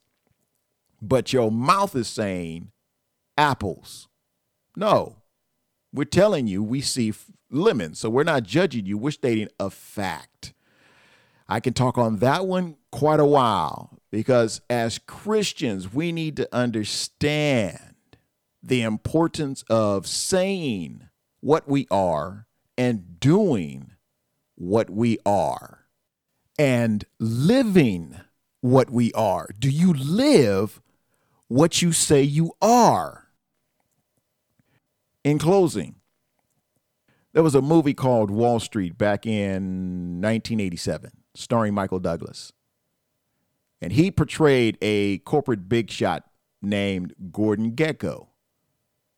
but 1.00 1.32
your 1.32 1.50
mouth 1.50 1.94
is 1.94 2.08
saying 2.08 2.70
apples. 3.36 4.08
No, 4.76 5.16
we're 5.92 6.04
telling 6.04 6.46
you 6.46 6.62
we 6.62 6.80
see 6.80 7.12
lemons. 7.50 8.00
So 8.00 8.10
we're 8.10 8.24
not 8.24 8.42
judging 8.42 8.86
you, 8.86 8.98
we're 8.98 9.10
stating 9.10 9.48
a 9.58 9.70
fact. 9.70 10.52
I 11.48 11.60
can 11.60 11.74
talk 11.74 11.96
on 11.96 12.16
that 12.16 12.46
one 12.46 12.76
quite 12.90 13.20
a 13.20 13.24
while 13.24 14.00
because 14.10 14.60
as 14.68 14.98
Christians, 14.98 15.92
we 15.94 16.10
need 16.10 16.36
to 16.38 16.48
understand 16.52 17.78
the 18.62 18.82
importance 18.82 19.62
of 19.70 20.08
saying 20.08 21.08
what 21.40 21.68
we 21.68 21.86
are 21.88 22.45
and 22.78 23.20
doing 23.20 23.92
what 24.54 24.90
we 24.90 25.18
are 25.26 25.86
and 26.58 27.04
living 27.18 28.20
what 28.60 28.90
we 28.90 29.12
are. 29.12 29.48
Do 29.58 29.70
you 29.70 29.92
live 29.92 30.80
what 31.48 31.82
you 31.82 31.92
say 31.92 32.22
you 32.22 32.52
are. 32.60 33.28
In 35.24 35.38
closing, 35.38 35.96
there 37.32 37.42
was 37.42 37.54
a 37.54 37.62
movie 37.62 37.94
called 37.94 38.30
Wall 38.30 38.60
Street 38.60 38.96
back 38.96 39.26
in 39.26 40.20
1987, 40.20 41.10
starring 41.34 41.74
Michael 41.74 41.98
Douglas. 41.98 42.52
And 43.80 43.92
he 43.92 44.10
portrayed 44.10 44.78
a 44.80 45.18
corporate 45.18 45.68
big 45.68 45.90
shot 45.90 46.24
named 46.62 47.14
Gordon 47.30 47.72
Gekko, 47.72 48.28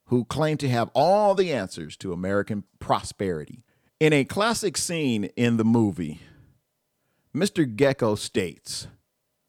who 0.08 0.24
claim 0.24 0.56
to 0.58 0.68
have 0.68 0.90
all 0.94 1.34
the 1.34 1.52
answers 1.52 1.96
to 1.98 2.12
American 2.12 2.64
prosperity. 2.78 3.64
In 4.00 4.12
a 4.12 4.24
classic 4.24 4.76
scene 4.76 5.24
in 5.36 5.56
the 5.56 5.64
movie, 5.64 6.20
Mr. 7.34 7.64
Gekko 7.64 8.16
states 8.16 8.88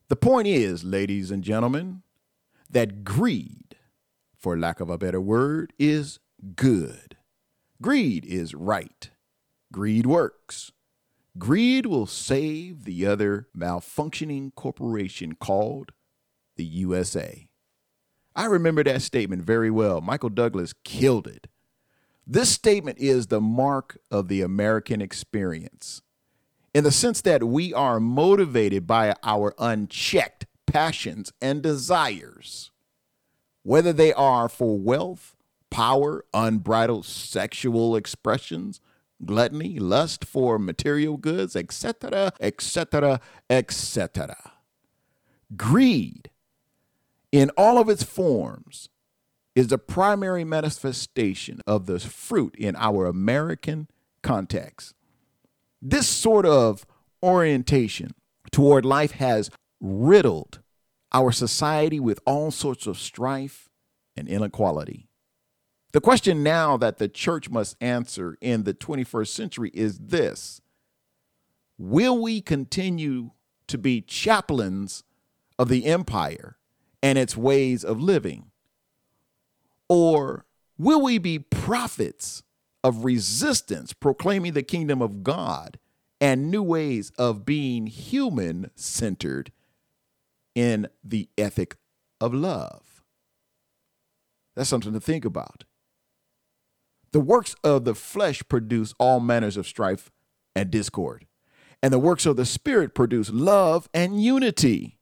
The 0.10 0.16
point 0.16 0.48
is, 0.48 0.84
ladies 0.84 1.32
and 1.32 1.44
gentlemen, 1.44 2.04
that 2.70 3.04
greed, 3.04 3.76
for 4.38 4.58
lack 4.58 4.80
of 4.80 4.90
a 4.90 4.98
better 4.98 5.22
word, 5.22 5.74
is 5.80 6.20
good. 6.56 7.18
Greed 7.82 8.26
is 8.26 8.54
right. 8.54 9.10
Greed 9.72 10.06
works. 10.06 10.72
Greed 11.38 11.86
will 11.86 12.06
save 12.06 12.84
the 12.84 13.06
other 13.06 13.48
malfunctioning 13.56 14.54
corporation 14.56 15.36
called 15.36 15.92
the 16.58 16.66
USA. 16.66 17.49
I 18.40 18.46
remember 18.46 18.84
that 18.84 19.02
statement 19.02 19.44
very 19.44 19.70
well. 19.70 20.00
Michael 20.00 20.30
Douglas 20.30 20.74
killed 20.84 21.28
it. 21.28 21.48
This 22.26 22.50
statement 22.50 22.98
is 23.00 23.28
the 23.28 23.42
mark 23.42 23.98
of 24.10 24.28
the 24.30 24.42
American 24.42 25.02
experience 25.02 26.02
in 26.74 26.84
the 26.84 26.92
sense 26.92 27.22
that 27.22 27.44
we 27.44 27.74
are 27.74 28.00
motivated 28.00 28.86
by 28.88 29.16
our 29.24 29.54
unchecked 29.58 30.46
passions, 30.70 31.34
and 31.42 31.62
desires, 31.62 32.72
whether 33.64 33.92
they 33.92 34.14
are 34.14 34.48
for 34.48 34.78
wealth, 34.78 35.36
power, 35.70 36.24
unbridled 36.34 37.06
sexual 37.06 37.96
expressions, 37.96 38.80
gluttony, 39.26 39.80
lust 39.80 40.24
for 40.24 40.60
material 40.60 41.18
goods, 41.18 41.56
etc., 41.56 42.32
etc., 42.40 43.20
etc. 43.50 44.52
Greed, 45.58 46.30
in 47.32 47.52
all 47.58 47.78
of 47.78 47.90
its 47.90 48.04
forms, 48.04 48.90
is 49.56 49.68
the 49.68 49.78
primary 49.78 50.44
manifestation 50.44 51.60
of 51.68 51.86
the 51.86 52.00
fruit 52.00 52.56
in 52.56 52.76
our 52.78 53.06
American 53.06 53.88
context. 54.22 54.94
This 55.82 56.08
sort 56.08 56.46
of 56.46 56.86
orientation 57.22 58.14
toward 58.52 58.86
life 58.86 59.12
has 59.12 59.50
riddled 59.82 60.60
our 61.12 61.32
society 61.32 62.00
with 62.00 62.20
all 62.26 62.52
sorts 62.52 62.88
of 62.88 62.98
strife 62.98 63.70
and 64.16 64.28
inequality. 64.28 65.08
The 65.92 66.02
question 66.02 66.44
now 66.44 66.78
that 66.78 66.98
the 66.98 67.10
church 67.10 67.50
must 67.50 67.76
answer 67.82 68.38
in 68.42 68.64
the 68.64 68.74
21st 68.74 69.28
century 69.28 69.72
is 69.74 69.98
this 70.00 70.62
Will 71.78 72.22
we 72.22 72.42
continue 72.42 73.32
to 73.68 73.78
be 73.78 74.02
chaplains 74.02 75.04
of 75.58 75.70
the 75.70 75.86
empire 75.86 76.59
and 77.02 77.18
its 77.18 77.36
ways 77.38 77.84
of 77.84 78.02
living? 78.02 78.52
Or 79.88 80.46
will 80.78 81.02
we 81.02 81.18
be 81.18 81.40
prophets 81.40 82.44
of 82.84 83.04
resistance, 83.04 83.94
proclaiming 83.94 84.54
the 84.54 84.64
kingdom 84.64 85.02
of 85.02 85.24
God 85.24 85.80
and 86.22 86.52
new 86.52 86.64
ways 86.64 87.12
of 87.18 87.46
being 87.46 87.88
human 87.88 88.72
centered 88.76 89.52
in 90.56 90.88
the 91.04 91.30
ethic 91.38 91.78
of 92.20 92.34
love. 92.34 93.04
That's 94.56 94.70
something 94.70 94.94
to 94.94 95.00
think 95.00 95.24
about. 95.24 95.64
The 97.12 97.20
works 97.20 97.56
of 97.64 97.86
the 97.86 97.96
flesh 97.96 98.44
produce 98.48 98.94
all 99.00 99.20
manners 99.20 99.58
of 99.58 99.66
strife 99.66 100.12
and 100.56 100.70
discord, 100.70 101.26
and 101.82 101.94
the 101.94 102.00
works 102.00 102.26
of 102.26 102.36
the 102.36 102.46
Spirit 102.46 102.94
produce 102.94 103.30
love 103.30 103.90
and 103.94 104.22
unity. 104.22 104.99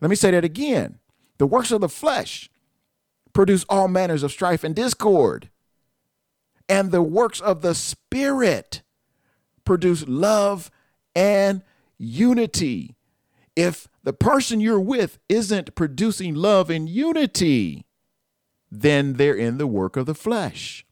Let 0.00 0.08
me 0.08 0.16
say 0.16 0.30
that 0.30 0.44
again. 0.44 0.98
The 1.38 1.46
works 1.46 1.70
of 1.70 1.80
the 1.80 1.88
flesh 1.88 2.50
produce 3.32 3.64
all 3.68 3.88
manners 3.88 4.22
of 4.22 4.32
strife 4.32 4.64
and 4.64 4.74
discord, 4.74 5.50
and 6.68 6.90
the 6.90 7.02
works 7.02 7.40
of 7.40 7.62
the 7.62 7.74
Spirit 7.74 8.82
produce 9.64 10.06
love 10.08 10.70
and 11.14 11.62
unity. 11.98 12.96
If 13.56 13.88
the 14.02 14.12
person 14.12 14.60
you're 14.60 14.80
with 14.80 15.18
isn't 15.28 15.74
producing 15.74 16.34
love 16.34 16.70
and 16.70 16.88
unity, 16.88 17.84
then 18.70 19.14
they're 19.14 19.34
in 19.34 19.58
the 19.58 19.66
work 19.66 19.96
of 19.96 20.06
the 20.06 20.14
flesh. 20.14 20.86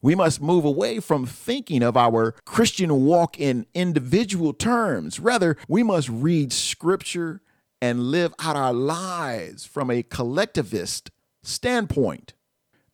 We 0.00 0.14
must 0.14 0.40
move 0.40 0.64
away 0.64 1.00
from 1.00 1.26
thinking 1.26 1.82
of 1.82 1.96
our 1.96 2.32
Christian 2.44 3.04
walk 3.04 3.38
in 3.38 3.66
individual 3.74 4.52
terms. 4.52 5.18
Rather, 5.18 5.56
we 5.66 5.82
must 5.82 6.08
read 6.08 6.52
scripture 6.52 7.40
and 7.80 8.10
live 8.10 8.34
out 8.38 8.56
our 8.56 8.72
lives 8.72 9.64
from 9.64 9.90
a 9.90 10.02
collectivist 10.02 11.10
standpoint. 11.42 12.34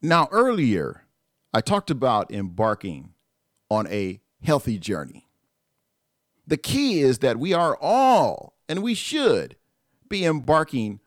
Now, 0.02 0.28
earlier, 0.30 1.04
I 1.52 1.60
talked 1.60 1.90
about 1.90 2.30
embarking 2.30 3.14
on 3.70 3.86
a 3.86 4.20
healthy 4.42 4.78
journey. 4.78 5.28
The 6.46 6.58
key 6.58 7.00
is 7.00 7.20
that 7.20 7.38
we 7.38 7.54
are 7.54 7.78
all, 7.80 8.54
and 8.68 8.82
we 8.82 8.94
should, 8.94 9.56
be 10.08 10.24
embarking 10.24 11.00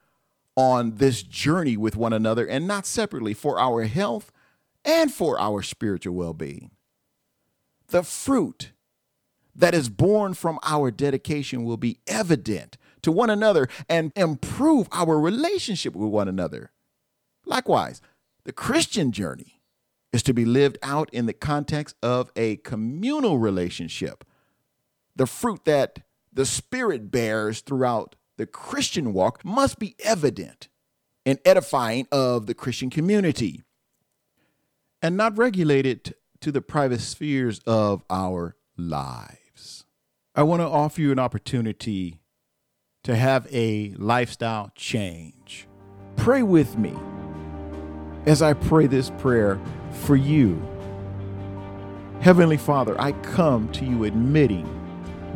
on 0.55 0.95
this 0.95 1.21
journey 1.21 1.77
with 1.77 1.95
one 1.95 2.13
another 2.13 2.45
and 2.47 2.67
not 2.67 2.87
separately 2.87 3.35
for 3.35 3.59
our 3.59 3.83
health 3.83 4.31
and 4.83 5.11
for 5.11 5.39
our 5.39 5.61
spiritual 5.61 6.15
well 6.15 6.33
being. 6.33 6.71
The 7.89 8.01
fruit 8.01 8.71
that 9.55 9.75
is 9.75 9.89
born 9.89 10.33
from 10.33 10.59
our 10.63 10.89
dedication 10.89 11.63
will 11.63 11.77
be 11.77 11.99
evident 12.07 12.77
to 13.07 13.11
one 13.13 13.29
another 13.29 13.69
and 13.87 14.11
improve 14.17 14.89
our 14.91 15.17
relationship 15.17 15.95
with 15.95 16.09
one 16.09 16.27
another. 16.27 16.71
Likewise, 17.45 18.01
the 18.43 18.51
Christian 18.51 19.13
journey 19.13 19.61
is 20.11 20.21
to 20.23 20.33
be 20.33 20.43
lived 20.43 20.77
out 20.83 21.09
in 21.13 21.25
the 21.25 21.31
context 21.31 21.95
of 22.03 22.29
a 22.35 22.57
communal 22.57 23.39
relationship. 23.39 24.25
The 25.15 25.25
fruit 25.25 25.63
that 25.63 25.99
the 26.33 26.45
Spirit 26.45 27.09
bears 27.09 27.61
throughout 27.61 28.17
the 28.35 28.45
Christian 28.45 29.13
walk 29.13 29.45
must 29.45 29.79
be 29.79 29.95
evident 30.03 30.67
and 31.25 31.39
edifying 31.45 32.07
of 32.11 32.45
the 32.45 32.53
Christian 32.53 32.89
community 32.89 33.63
and 35.01 35.15
not 35.15 35.37
regulated 35.37 36.13
to 36.41 36.51
the 36.51 36.61
private 36.61 36.99
spheres 36.99 37.59
of 37.65 38.03
our 38.09 38.57
lives. 38.75 39.85
I 40.35 40.43
want 40.43 40.61
to 40.61 40.67
offer 40.67 40.99
you 40.99 41.13
an 41.13 41.19
opportunity 41.19 42.19
to 43.07 43.15
have 43.15 43.47
a 43.53 43.93
lifestyle 43.97 44.69
change. 44.75 45.65
Pray 46.17 46.43
with 46.43 46.77
me 46.77 46.93
as 48.25 48.41
I 48.41 48.51
pray 48.51 48.85
this 48.85 49.11
prayer 49.11 49.57
for 49.91 50.17
you. 50.17 50.61
Heavenly 52.19 52.57
Father, 52.57 52.99
I 52.99 53.13
come 53.13 53.71
to 53.71 53.85
you 53.85 54.03
admitting 54.03 54.67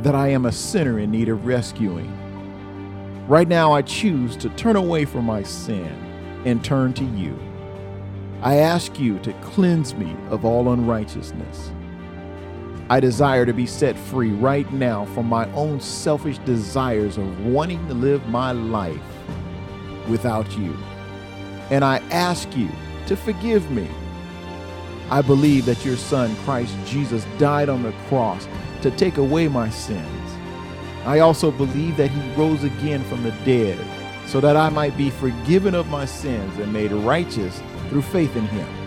that 0.01 0.15
I 0.15 0.27
am 0.27 0.47
a 0.47 0.51
sinner 0.51 0.99
in 0.99 1.11
need 1.11 1.29
of 1.29 1.45
rescuing. 1.45 2.11
Right 3.29 3.47
now, 3.47 3.71
I 3.71 3.83
choose 3.83 4.35
to 4.35 4.49
turn 4.49 4.75
away 4.75 5.05
from 5.05 5.23
my 5.23 5.41
sin 5.41 5.95
and 6.43 6.61
turn 6.65 6.91
to 6.95 7.05
you. 7.05 7.39
I 8.41 8.55
ask 8.55 8.99
you 8.99 9.17
to 9.19 9.31
cleanse 9.35 9.95
me 9.95 10.13
of 10.29 10.43
all 10.43 10.73
unrighteousness. 10.73 11.71
I 12.91 12.99
desire 12.99 13.45
to 13.45 13.53
be 13.53 13.67
set 13.67 13.97
free 13.97 14.31
right 14.31 14.69
now 14.73 15.05
from 15.05 15.25
my 15.25 15.49
own 15.53 15.79
selfish 15.79 16.39
desires 16.39 17.17
of 17.17 17.45
wanting 17.45 17.87
to 17.87 17.93
live 17.93 18.27
my 18.27 18.51
life 18.51 18.99
without 20.09 20.57
you. 20.57 20.77
And 21.69 21.85
I 21.85 21.99
ask 22.11 22.53
you 22.57 22.67
to 23.07 23.15
forgive 23.15 23.71
me. 23.71 23.87
I 25.09 25.21
believe 25.21 25.67
that 25.67 25.85
your 25.85 25.95
Son, 25.95 26.35
Christ 26.43 26.75
Jesus, 26.85 27.25
died 27.37 27.69
on 27.69 27.81
the 27.81 27.93
cross 28.09 28.45
to 28.81 28.91
take 28.91 29.15
away 29.15 29.47
my 29.47 29.69
sins. 29.69 30.33
I 31.05 31.19
also 31.19 31.49
believe 31.49 31.95
that 31.95 32.11
he 32.11 32.35
rose 32.35 32.65
again 32.65 33.05
from 33.05 33.23
the 33.23 33.31
dead 33.45 33.79
so 34.27 34.41
that 34.41 34.57
I 34.57 34.67
might 34.67 34.97
be 34.97 35.11
forgiven 35.11 35.75
of 35.75 35.87
my 35.87 36.03
sins 36.03 36.57
and 36.57 36.73
made 36.73 36.91
righteous 36.91 37.63
through 37.87 38.01
faith 38.01 38.35
in 38.35 38.47
him. 38.47 38.80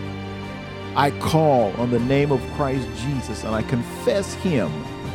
I 0.95 1.11
call 1.11 1.73
on 1.73 1.91
the 1.91 1.99
name 1.99 2.31
of 2.31 2.41
Christ 2.53 2.87
Jesus 3.01 3.43
and 3.43 3.53
I 3.53 3.63
confess 3.63 4.33
him 4.35 4.71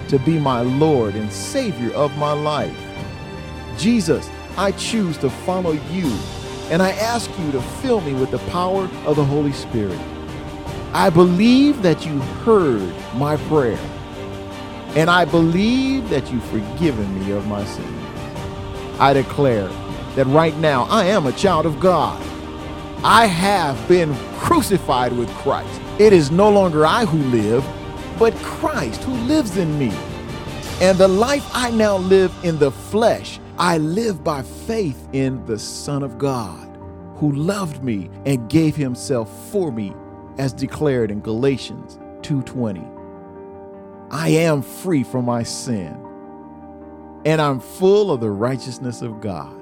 to 0.09 0.19
be 0.19 0.39
my 0.39 0.61
Lord 0.61 1.15
and 1.15 1.33
Savior 1.33 1.91
of 1.95 2.15
my 2.19 2.33
life. 2.33 2.77
Jesus, 3.79 4.29
I 4.59 4.73
choose 4.73 5.17
to 5.19 5.31
follow 5.31 5.73
you 5.73 6.11
and 6.71 6.83
I 6.83 6.91
ask 6.91 7.31
you 7.39 7.51
to 7.53 7.63
fill 7.81 8.03
me 8.03 8.13
with 8.13 8.31
the 8.31 8.39
power 8.51 8.91
of 9.07 9.17
the 9.17 9.25
Holy 9.25 9.53
Spirit. 9.53 9.99
I 10.93 11.09
believe 11.09 11.81
that 11.81 12.05
you 12.05 12.19
heard 12.45 12.93
my 13.15 13.39
prayer 13.49 13.81
and 14.97 15.09
I 15.09 15.25
believe 15.25 16.11
that 16.11 16.31
you've 16.31 16.45
forgiven 16.45 17.21
me 17.21 17.31
of 17.33 17.47
my 17.47 17.65
sins. 17.65 18.07
I 19.01 19.15
declare 19.15 19.69
that 20.17 20.27
right 20.27 20.57
now 20.59 20.83
I 20.91 21.07
am 21.07 21.27
a 21.27 21.33
child 21.33 21.65
of 21.65 21.81
God. 21.81 22.23
I 23.03 23.25
have 23.25 23.89
been 23.89 24.15
crucified 24.41 25.15
with 25.15 25.31
Christ. 25.37 25.81
It 25.99 26.13
is 26.13 26.31
no 26.31 26.51
longer 26.51 26.85
I 26.85 27.07
who 27.07 27.17
live, 27.31 27.65
but 28.19 28.35
Christ 28.37 29.03
who 29.05 29.15
lives 29.27 29.57
in 29.57 29.79
me. 29.79 29.91
And 30.83 30.99
the 30.99 31.09
life 31.09 31.49
I 31.55 31.71
now 31.71 31.97
live 31.97 32.31
in 32.43 32.59
the 32.59 32.71
flesh, 32.71 33.41
I 33.59 33.79
live 33.79 34.23
by 34.23 34.43
faith 34.43 35.09
in 35.15 35.43
the 35.47 35.59
Son 35.59 36.03
of 36.03 36.19
God, 36.19 36.77
who 37.17 37.33
loved 37.33 37.83
me 37.83 38.11
and 38.27 38.51
gave 38.51 38.77
himself 38.77 39.31
for 39.51 39.73
me, 39.73 39.95
as 40.37 40.53
declared 40.53 41.11
in 41.11 41.21
Galatians 41.21 41.99
2:20. 42.21 42.87
I 44.11 44.29
am 44.29 44.61
free 44.61 45.05
from 45.05 45.25
my 45.25 45.43
sin, 45.43 45.97
and 47.25 47.41
I'm 47.41 47.61
full 47.61 48.11
of 48.13 48.21
the 48.21 48.31
righteousness 48.31 49.01
of 49.01 49.23
God. 49.23 49.57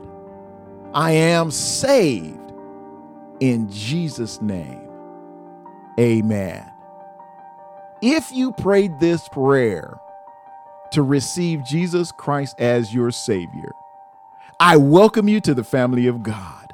I 0.92 1.12
am 1.12 1.52
saved 1.52 2.47
in 3.40 3.70
Jesus' 3.70 4.40
name. 4.40 4.88
Amen. 5.98 6.64
If 8.00 8.30
you 8.32 8.52
prayed 8.52 9.00
this 9.00 9.28
prayer 9.28 9.98
to 10.92 11.02
receive 11.02 11.64
Jesus 11.64 12.12
Christ 12.12 12.54
as 12.58 12.94
your 12.94 13.10
Savior, 13.10 13.72
I 14.60 14.76
welcome 14.76 15.28
you 15.28 15.40
to 15.42 15.54
the 15.54 15.64
family 15.64 16.06
of 16.06 16.22
God. 16.22 16.72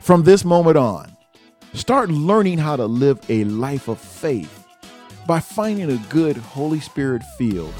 From 0.00 0.24
this 0.24 0.44
moment 0.44 0.76
on, 0.76 1.16
start 1.74 2.10
learning 2.10 2.58
how 2.58 2.76
to 2.76 2.86
live 2.86 3.20
a 3.28 3.44
life 3.44 3.88
of 3.88 3.98
faith 3.98 4.66
by 5.26 5.40
finding 5.40 5.90
a 5.90 6.02
good 6.08 6.36
Holy 6.36 6.80
Spirit 6.80 7.22
filled, 7.36 7.74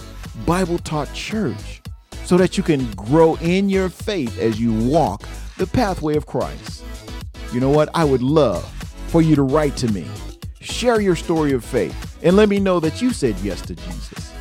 Bible 0.44 0.78
taught 0.78 1.12
church 1.14 1.80
so 2.24 2.36
that 2.36 2.56
you 2.56 2.62
can 2.62 2.90
grow 2.92 3.36
in 3.36 3.68
your 3.68 3.88
faith 3.88 4.38
as 4.38 4.60
you 4.60 4.72
walk 4.90 5.22
the 5.56 5.66
pathway 5.66 6.14
of 6.16 6.26
Christ. 6.26 6.84
You 7.52 7.60
know 7.60 7.70
what? 7.70 7.88
I 7.94 8.04
would 8.04 8.22
love 8.22 8.64
for 9.08 9.22
you 9.22 9.34
to 9.36 9.42
write 9.42 9.76
to 9.78 9.90
me, 9.92 10.06
share 10.60 11.00
your 11.00 11.16
story 11.16 11.52
of 11.52 11.64
faith, 11.64 12.18
and 12.22 12.36
let 12.36 12.48
me 12.48 12.60
know 12.60 12.78
that 12.80 13.00
you 13.00 13.10
said 13.12 13.38
yes 13.40 13.60
to 13.62 13.74
Jesus. 13.74 14.32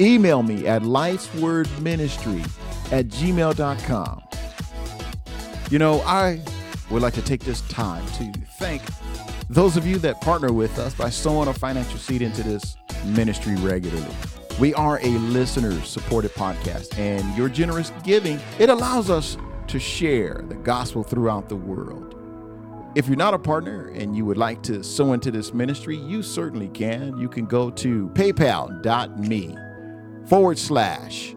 Email 0.00 0.42
me 0.42 0.66
at 0.66 0.82
lifeswordministry 0.82 2.42
at 2.92 3.08
gmail.com. 3.08 4.22
You 5.70 5.78
know, 5.78 6.00
I 6.02 6.40
would 6.90 7.02
like 7.02 7.14
to 7.14 7.22
take 7.22 7.42
this 7.44 7.62
time 7.62 8.06
to 8.18 8.32
thank 8.58 8.82
those 9.50 9.76
of 9.76 9.86
you 9.86 9.98
that 9.98 10.20
partner 10.20 10.52
with 10.52 10.78
us 10.78 10.94
by 10.94 11.10
sowing 11.10 11.48
a 11.48 11.52
financial 11.52 11.98
seed 11.98 12.22
into 12.22 12.42
this 12.42 12.76
ministry 13.06 13.56
regularly. 13.56 14.14
We 14.60 14.72
are 14.74 15.00
a 15.02 15.08
listener 15.08 15.80
supported 15.82 16.32
podcast, 16.34 16.96
and 16.98 17.36
your 17.36 17.48
generous 17.48 17.92
giving, 18.04 18.38
it 18.58 18.70
allows 18.70 19.10
us 19.10 19.36
to 19.66 19.80
share 19.80 20.44
the 20.48 20.54
gospel 20.54 21.02
throughout 21.02 21.48
the 21.48 21.56
world. 21.56 22.14
If 22.94 23.08
you're 23.08 23.16
not 23.16 23.34
a 23.34 23.38
partner 23.40 23.88
and 23.88 24.16
you 24.16 24.24
would 24.24 24.38
like 24.38 24.62
to 24.64 24.84
sow 24.84 25.14
into 25.14 25.32
this 25.32 25.52
ministry, 25.52 25.96
you 25.96 26.22
certainly 26.22 26.68
can. 26.68 27.18
You 27.18 27.28
can 27.28 27.44
go 27.44 27.68
to 27.70 28.08
paypal.me 28.10 29.56
forward 30.26 30.58
slash 30.58 31.34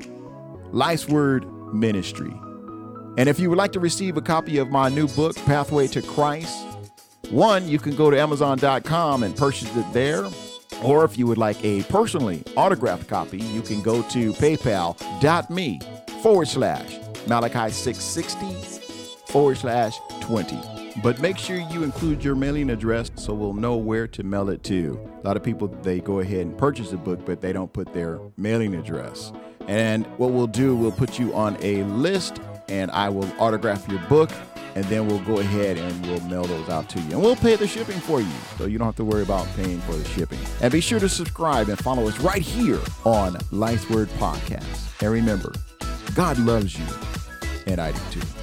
Life's 0.72 1.08
Word 1.08 1.52
Ministry. 1.74 2.34
And 3.18 3.28
if 3.28 3.40
you 3.40 3.50
would 3.50 3.58
like 3.58 3.72
to 3.72 3.80
receive 3.80 4.18
a 4.18 4.22
copy 4.22 4.60
of 4.60 4.70
my 4.70 4.90
new 4.90 5.08
book, 5.08 5.36
Pathway 5.36 5.88
to 5.88 6.04
Christ, 6.04 6.64
one, 7.32 7.68
you 7.68 7.80
can 7.80 7.96
go 7.96 8.12
to 8.12 8.20
Amazon.com 8.20 9.24
and 9.24 9.36
purchase 9.36 9.76
it 9.76 9.94
there. 9.94 10.30
Or 10.84 11.04
if 11.06 11.18
you 11.18 11.26
would 11.26 11.40
like 11.40 11.58
a 11.66 11.82
personally 11.84 12.44
autographed 12.56 13.08
copy, 13.08 13.40
you 13.40 13.64
can 13.64 13.82
go 13.82 14.04
to 14.04 14.32
paypal.me 14.34 15.80
forward 16.22 16.48
slash 16.48 17.00
Malachi 17.26 17.72
660 17.74 19.32
forward 19.32 19.58
slash 19.58 19.98
20. 20.22 20.77
But 21.04 21.22
make 21.22 21.38
sure 21.38 21.58
you 21.58 21.84
include 21.84 22.24
your 22.24 22.36
mailing 22.36 22.70
address 22.70 23.12
so 23.16 23.34
we'll 23.34 23.54
know 23.54 23.76
where 23.76 24.08
to 24.08 24.24
mail 24.24 24.50
it 24.50 24.64
to. 24.64 25.00
A 25.24 25.28
lot 25.28 25.38
of 25.38 25.44
people, 25.44 25.68
they 25.68 26.00
go 26.00 26.20
ahead 26.20 26.42
and 26.42 26.58
purchase 26.58 26.92
a 26.92 26.98
book, 26.98 27.26
but 27.26 27.42
they 27.42 27.54
don't 27.54 27.72
put 27.72 27.94
their 27.94 28.20
mailing 28.36 28.74
address. 28.76 29.32
And 29.68 30.06
what 30.18 30.32
we'll 30.32 30.48
do, 30.48 30.76
we'll 30.76 30.92
put 30.92 31.20
you 31.20 31.34
on 31.34 31.58
a 31.62 31.84
list 31.84 32.40
and 32.70 32.90
I 32.92 33.10
will 33.10 33.30
autograph 33.40 33.88
your 33.88 34.00
book 34.08 34.32
and 34.78 34.86
then 34.86 35.08
we'll 35.08 35.24
go 35.24 35.40
ahead 35.40 35.80
and 35.80 36.06
we'll 36.06 36.22
mail 36.22 36.44
those 36.44 36.70
out 36.70 36.88
to 36.90 37.00
you. 37.00 37.12
And 37.14 37.22
we'll 37.22 37.36
pay 37.36 37.56
the 37.56 37.66
shipping 37.68 38.00
for 38.00 38.22
you, 38.22 38.32
so 38.60 38.66
you 38.66 38.78
don't 38.78 38.86
have 38.86 38.96
to 38.98 39.04
worry 39.04 39.24
about 39.24 39.48
paying 39.56 39.82
for 39.82 39.94
the 39.94 40.06
shipping. 40.10 40.38
And 40.62 40.72
be 40.72 40.82
sure 40.82 41.00
to 41.00 41.10
subscribe 41.10 41.68
and 41.70 41.80
follow 41.80 42.08
us 42.08 42.20
right 42.20 42.44
here 42.44 42.80
on 43.04 43.38
Life's 43.52 43.90
Word 43.90 44.08
Podcast. 44.20 45.02
And 45.02 45.12
remember, 45.12 45.52
God 46.14 46.38
loves 46.38 46.78
you, 46.78 46.86
and 47.66 47.82
I 47.82 47.92
do 47.92 48.00
too. 48.12 48.37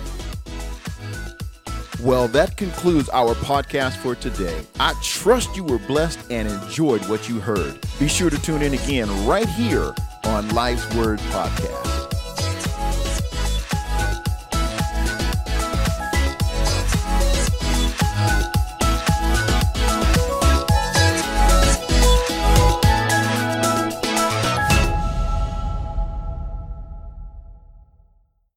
Well, 2.04 2.28
that 2.28 2.58
concludes 2.58 3.08
our 3.14 3.34
podcast 3.36 3.96
for 3.96 4.14
today. 4.14 4.60
I 4.78 4.92
trust 5.02 5.56
you 5.56 5.64
were 5.64 5.78
blessed 5.78 6.20
and 6.30 6.46
enjoyed 6.46 7.00
what 7.08 7.30
you 7.30 7.40
heard. 7.40 7.80
Be 7.98 8.08
sure 8.08 8.28
to 8.28 8.42
tune 8.42 8.60
in 8.60 8.74
again 8.74 9.08
right 9.26 9.48
here 9.48 9.94
on 10.24 10.46
Life's 10.50 10.94
Word 10.94 11.18
Podcast. 11.30 12.03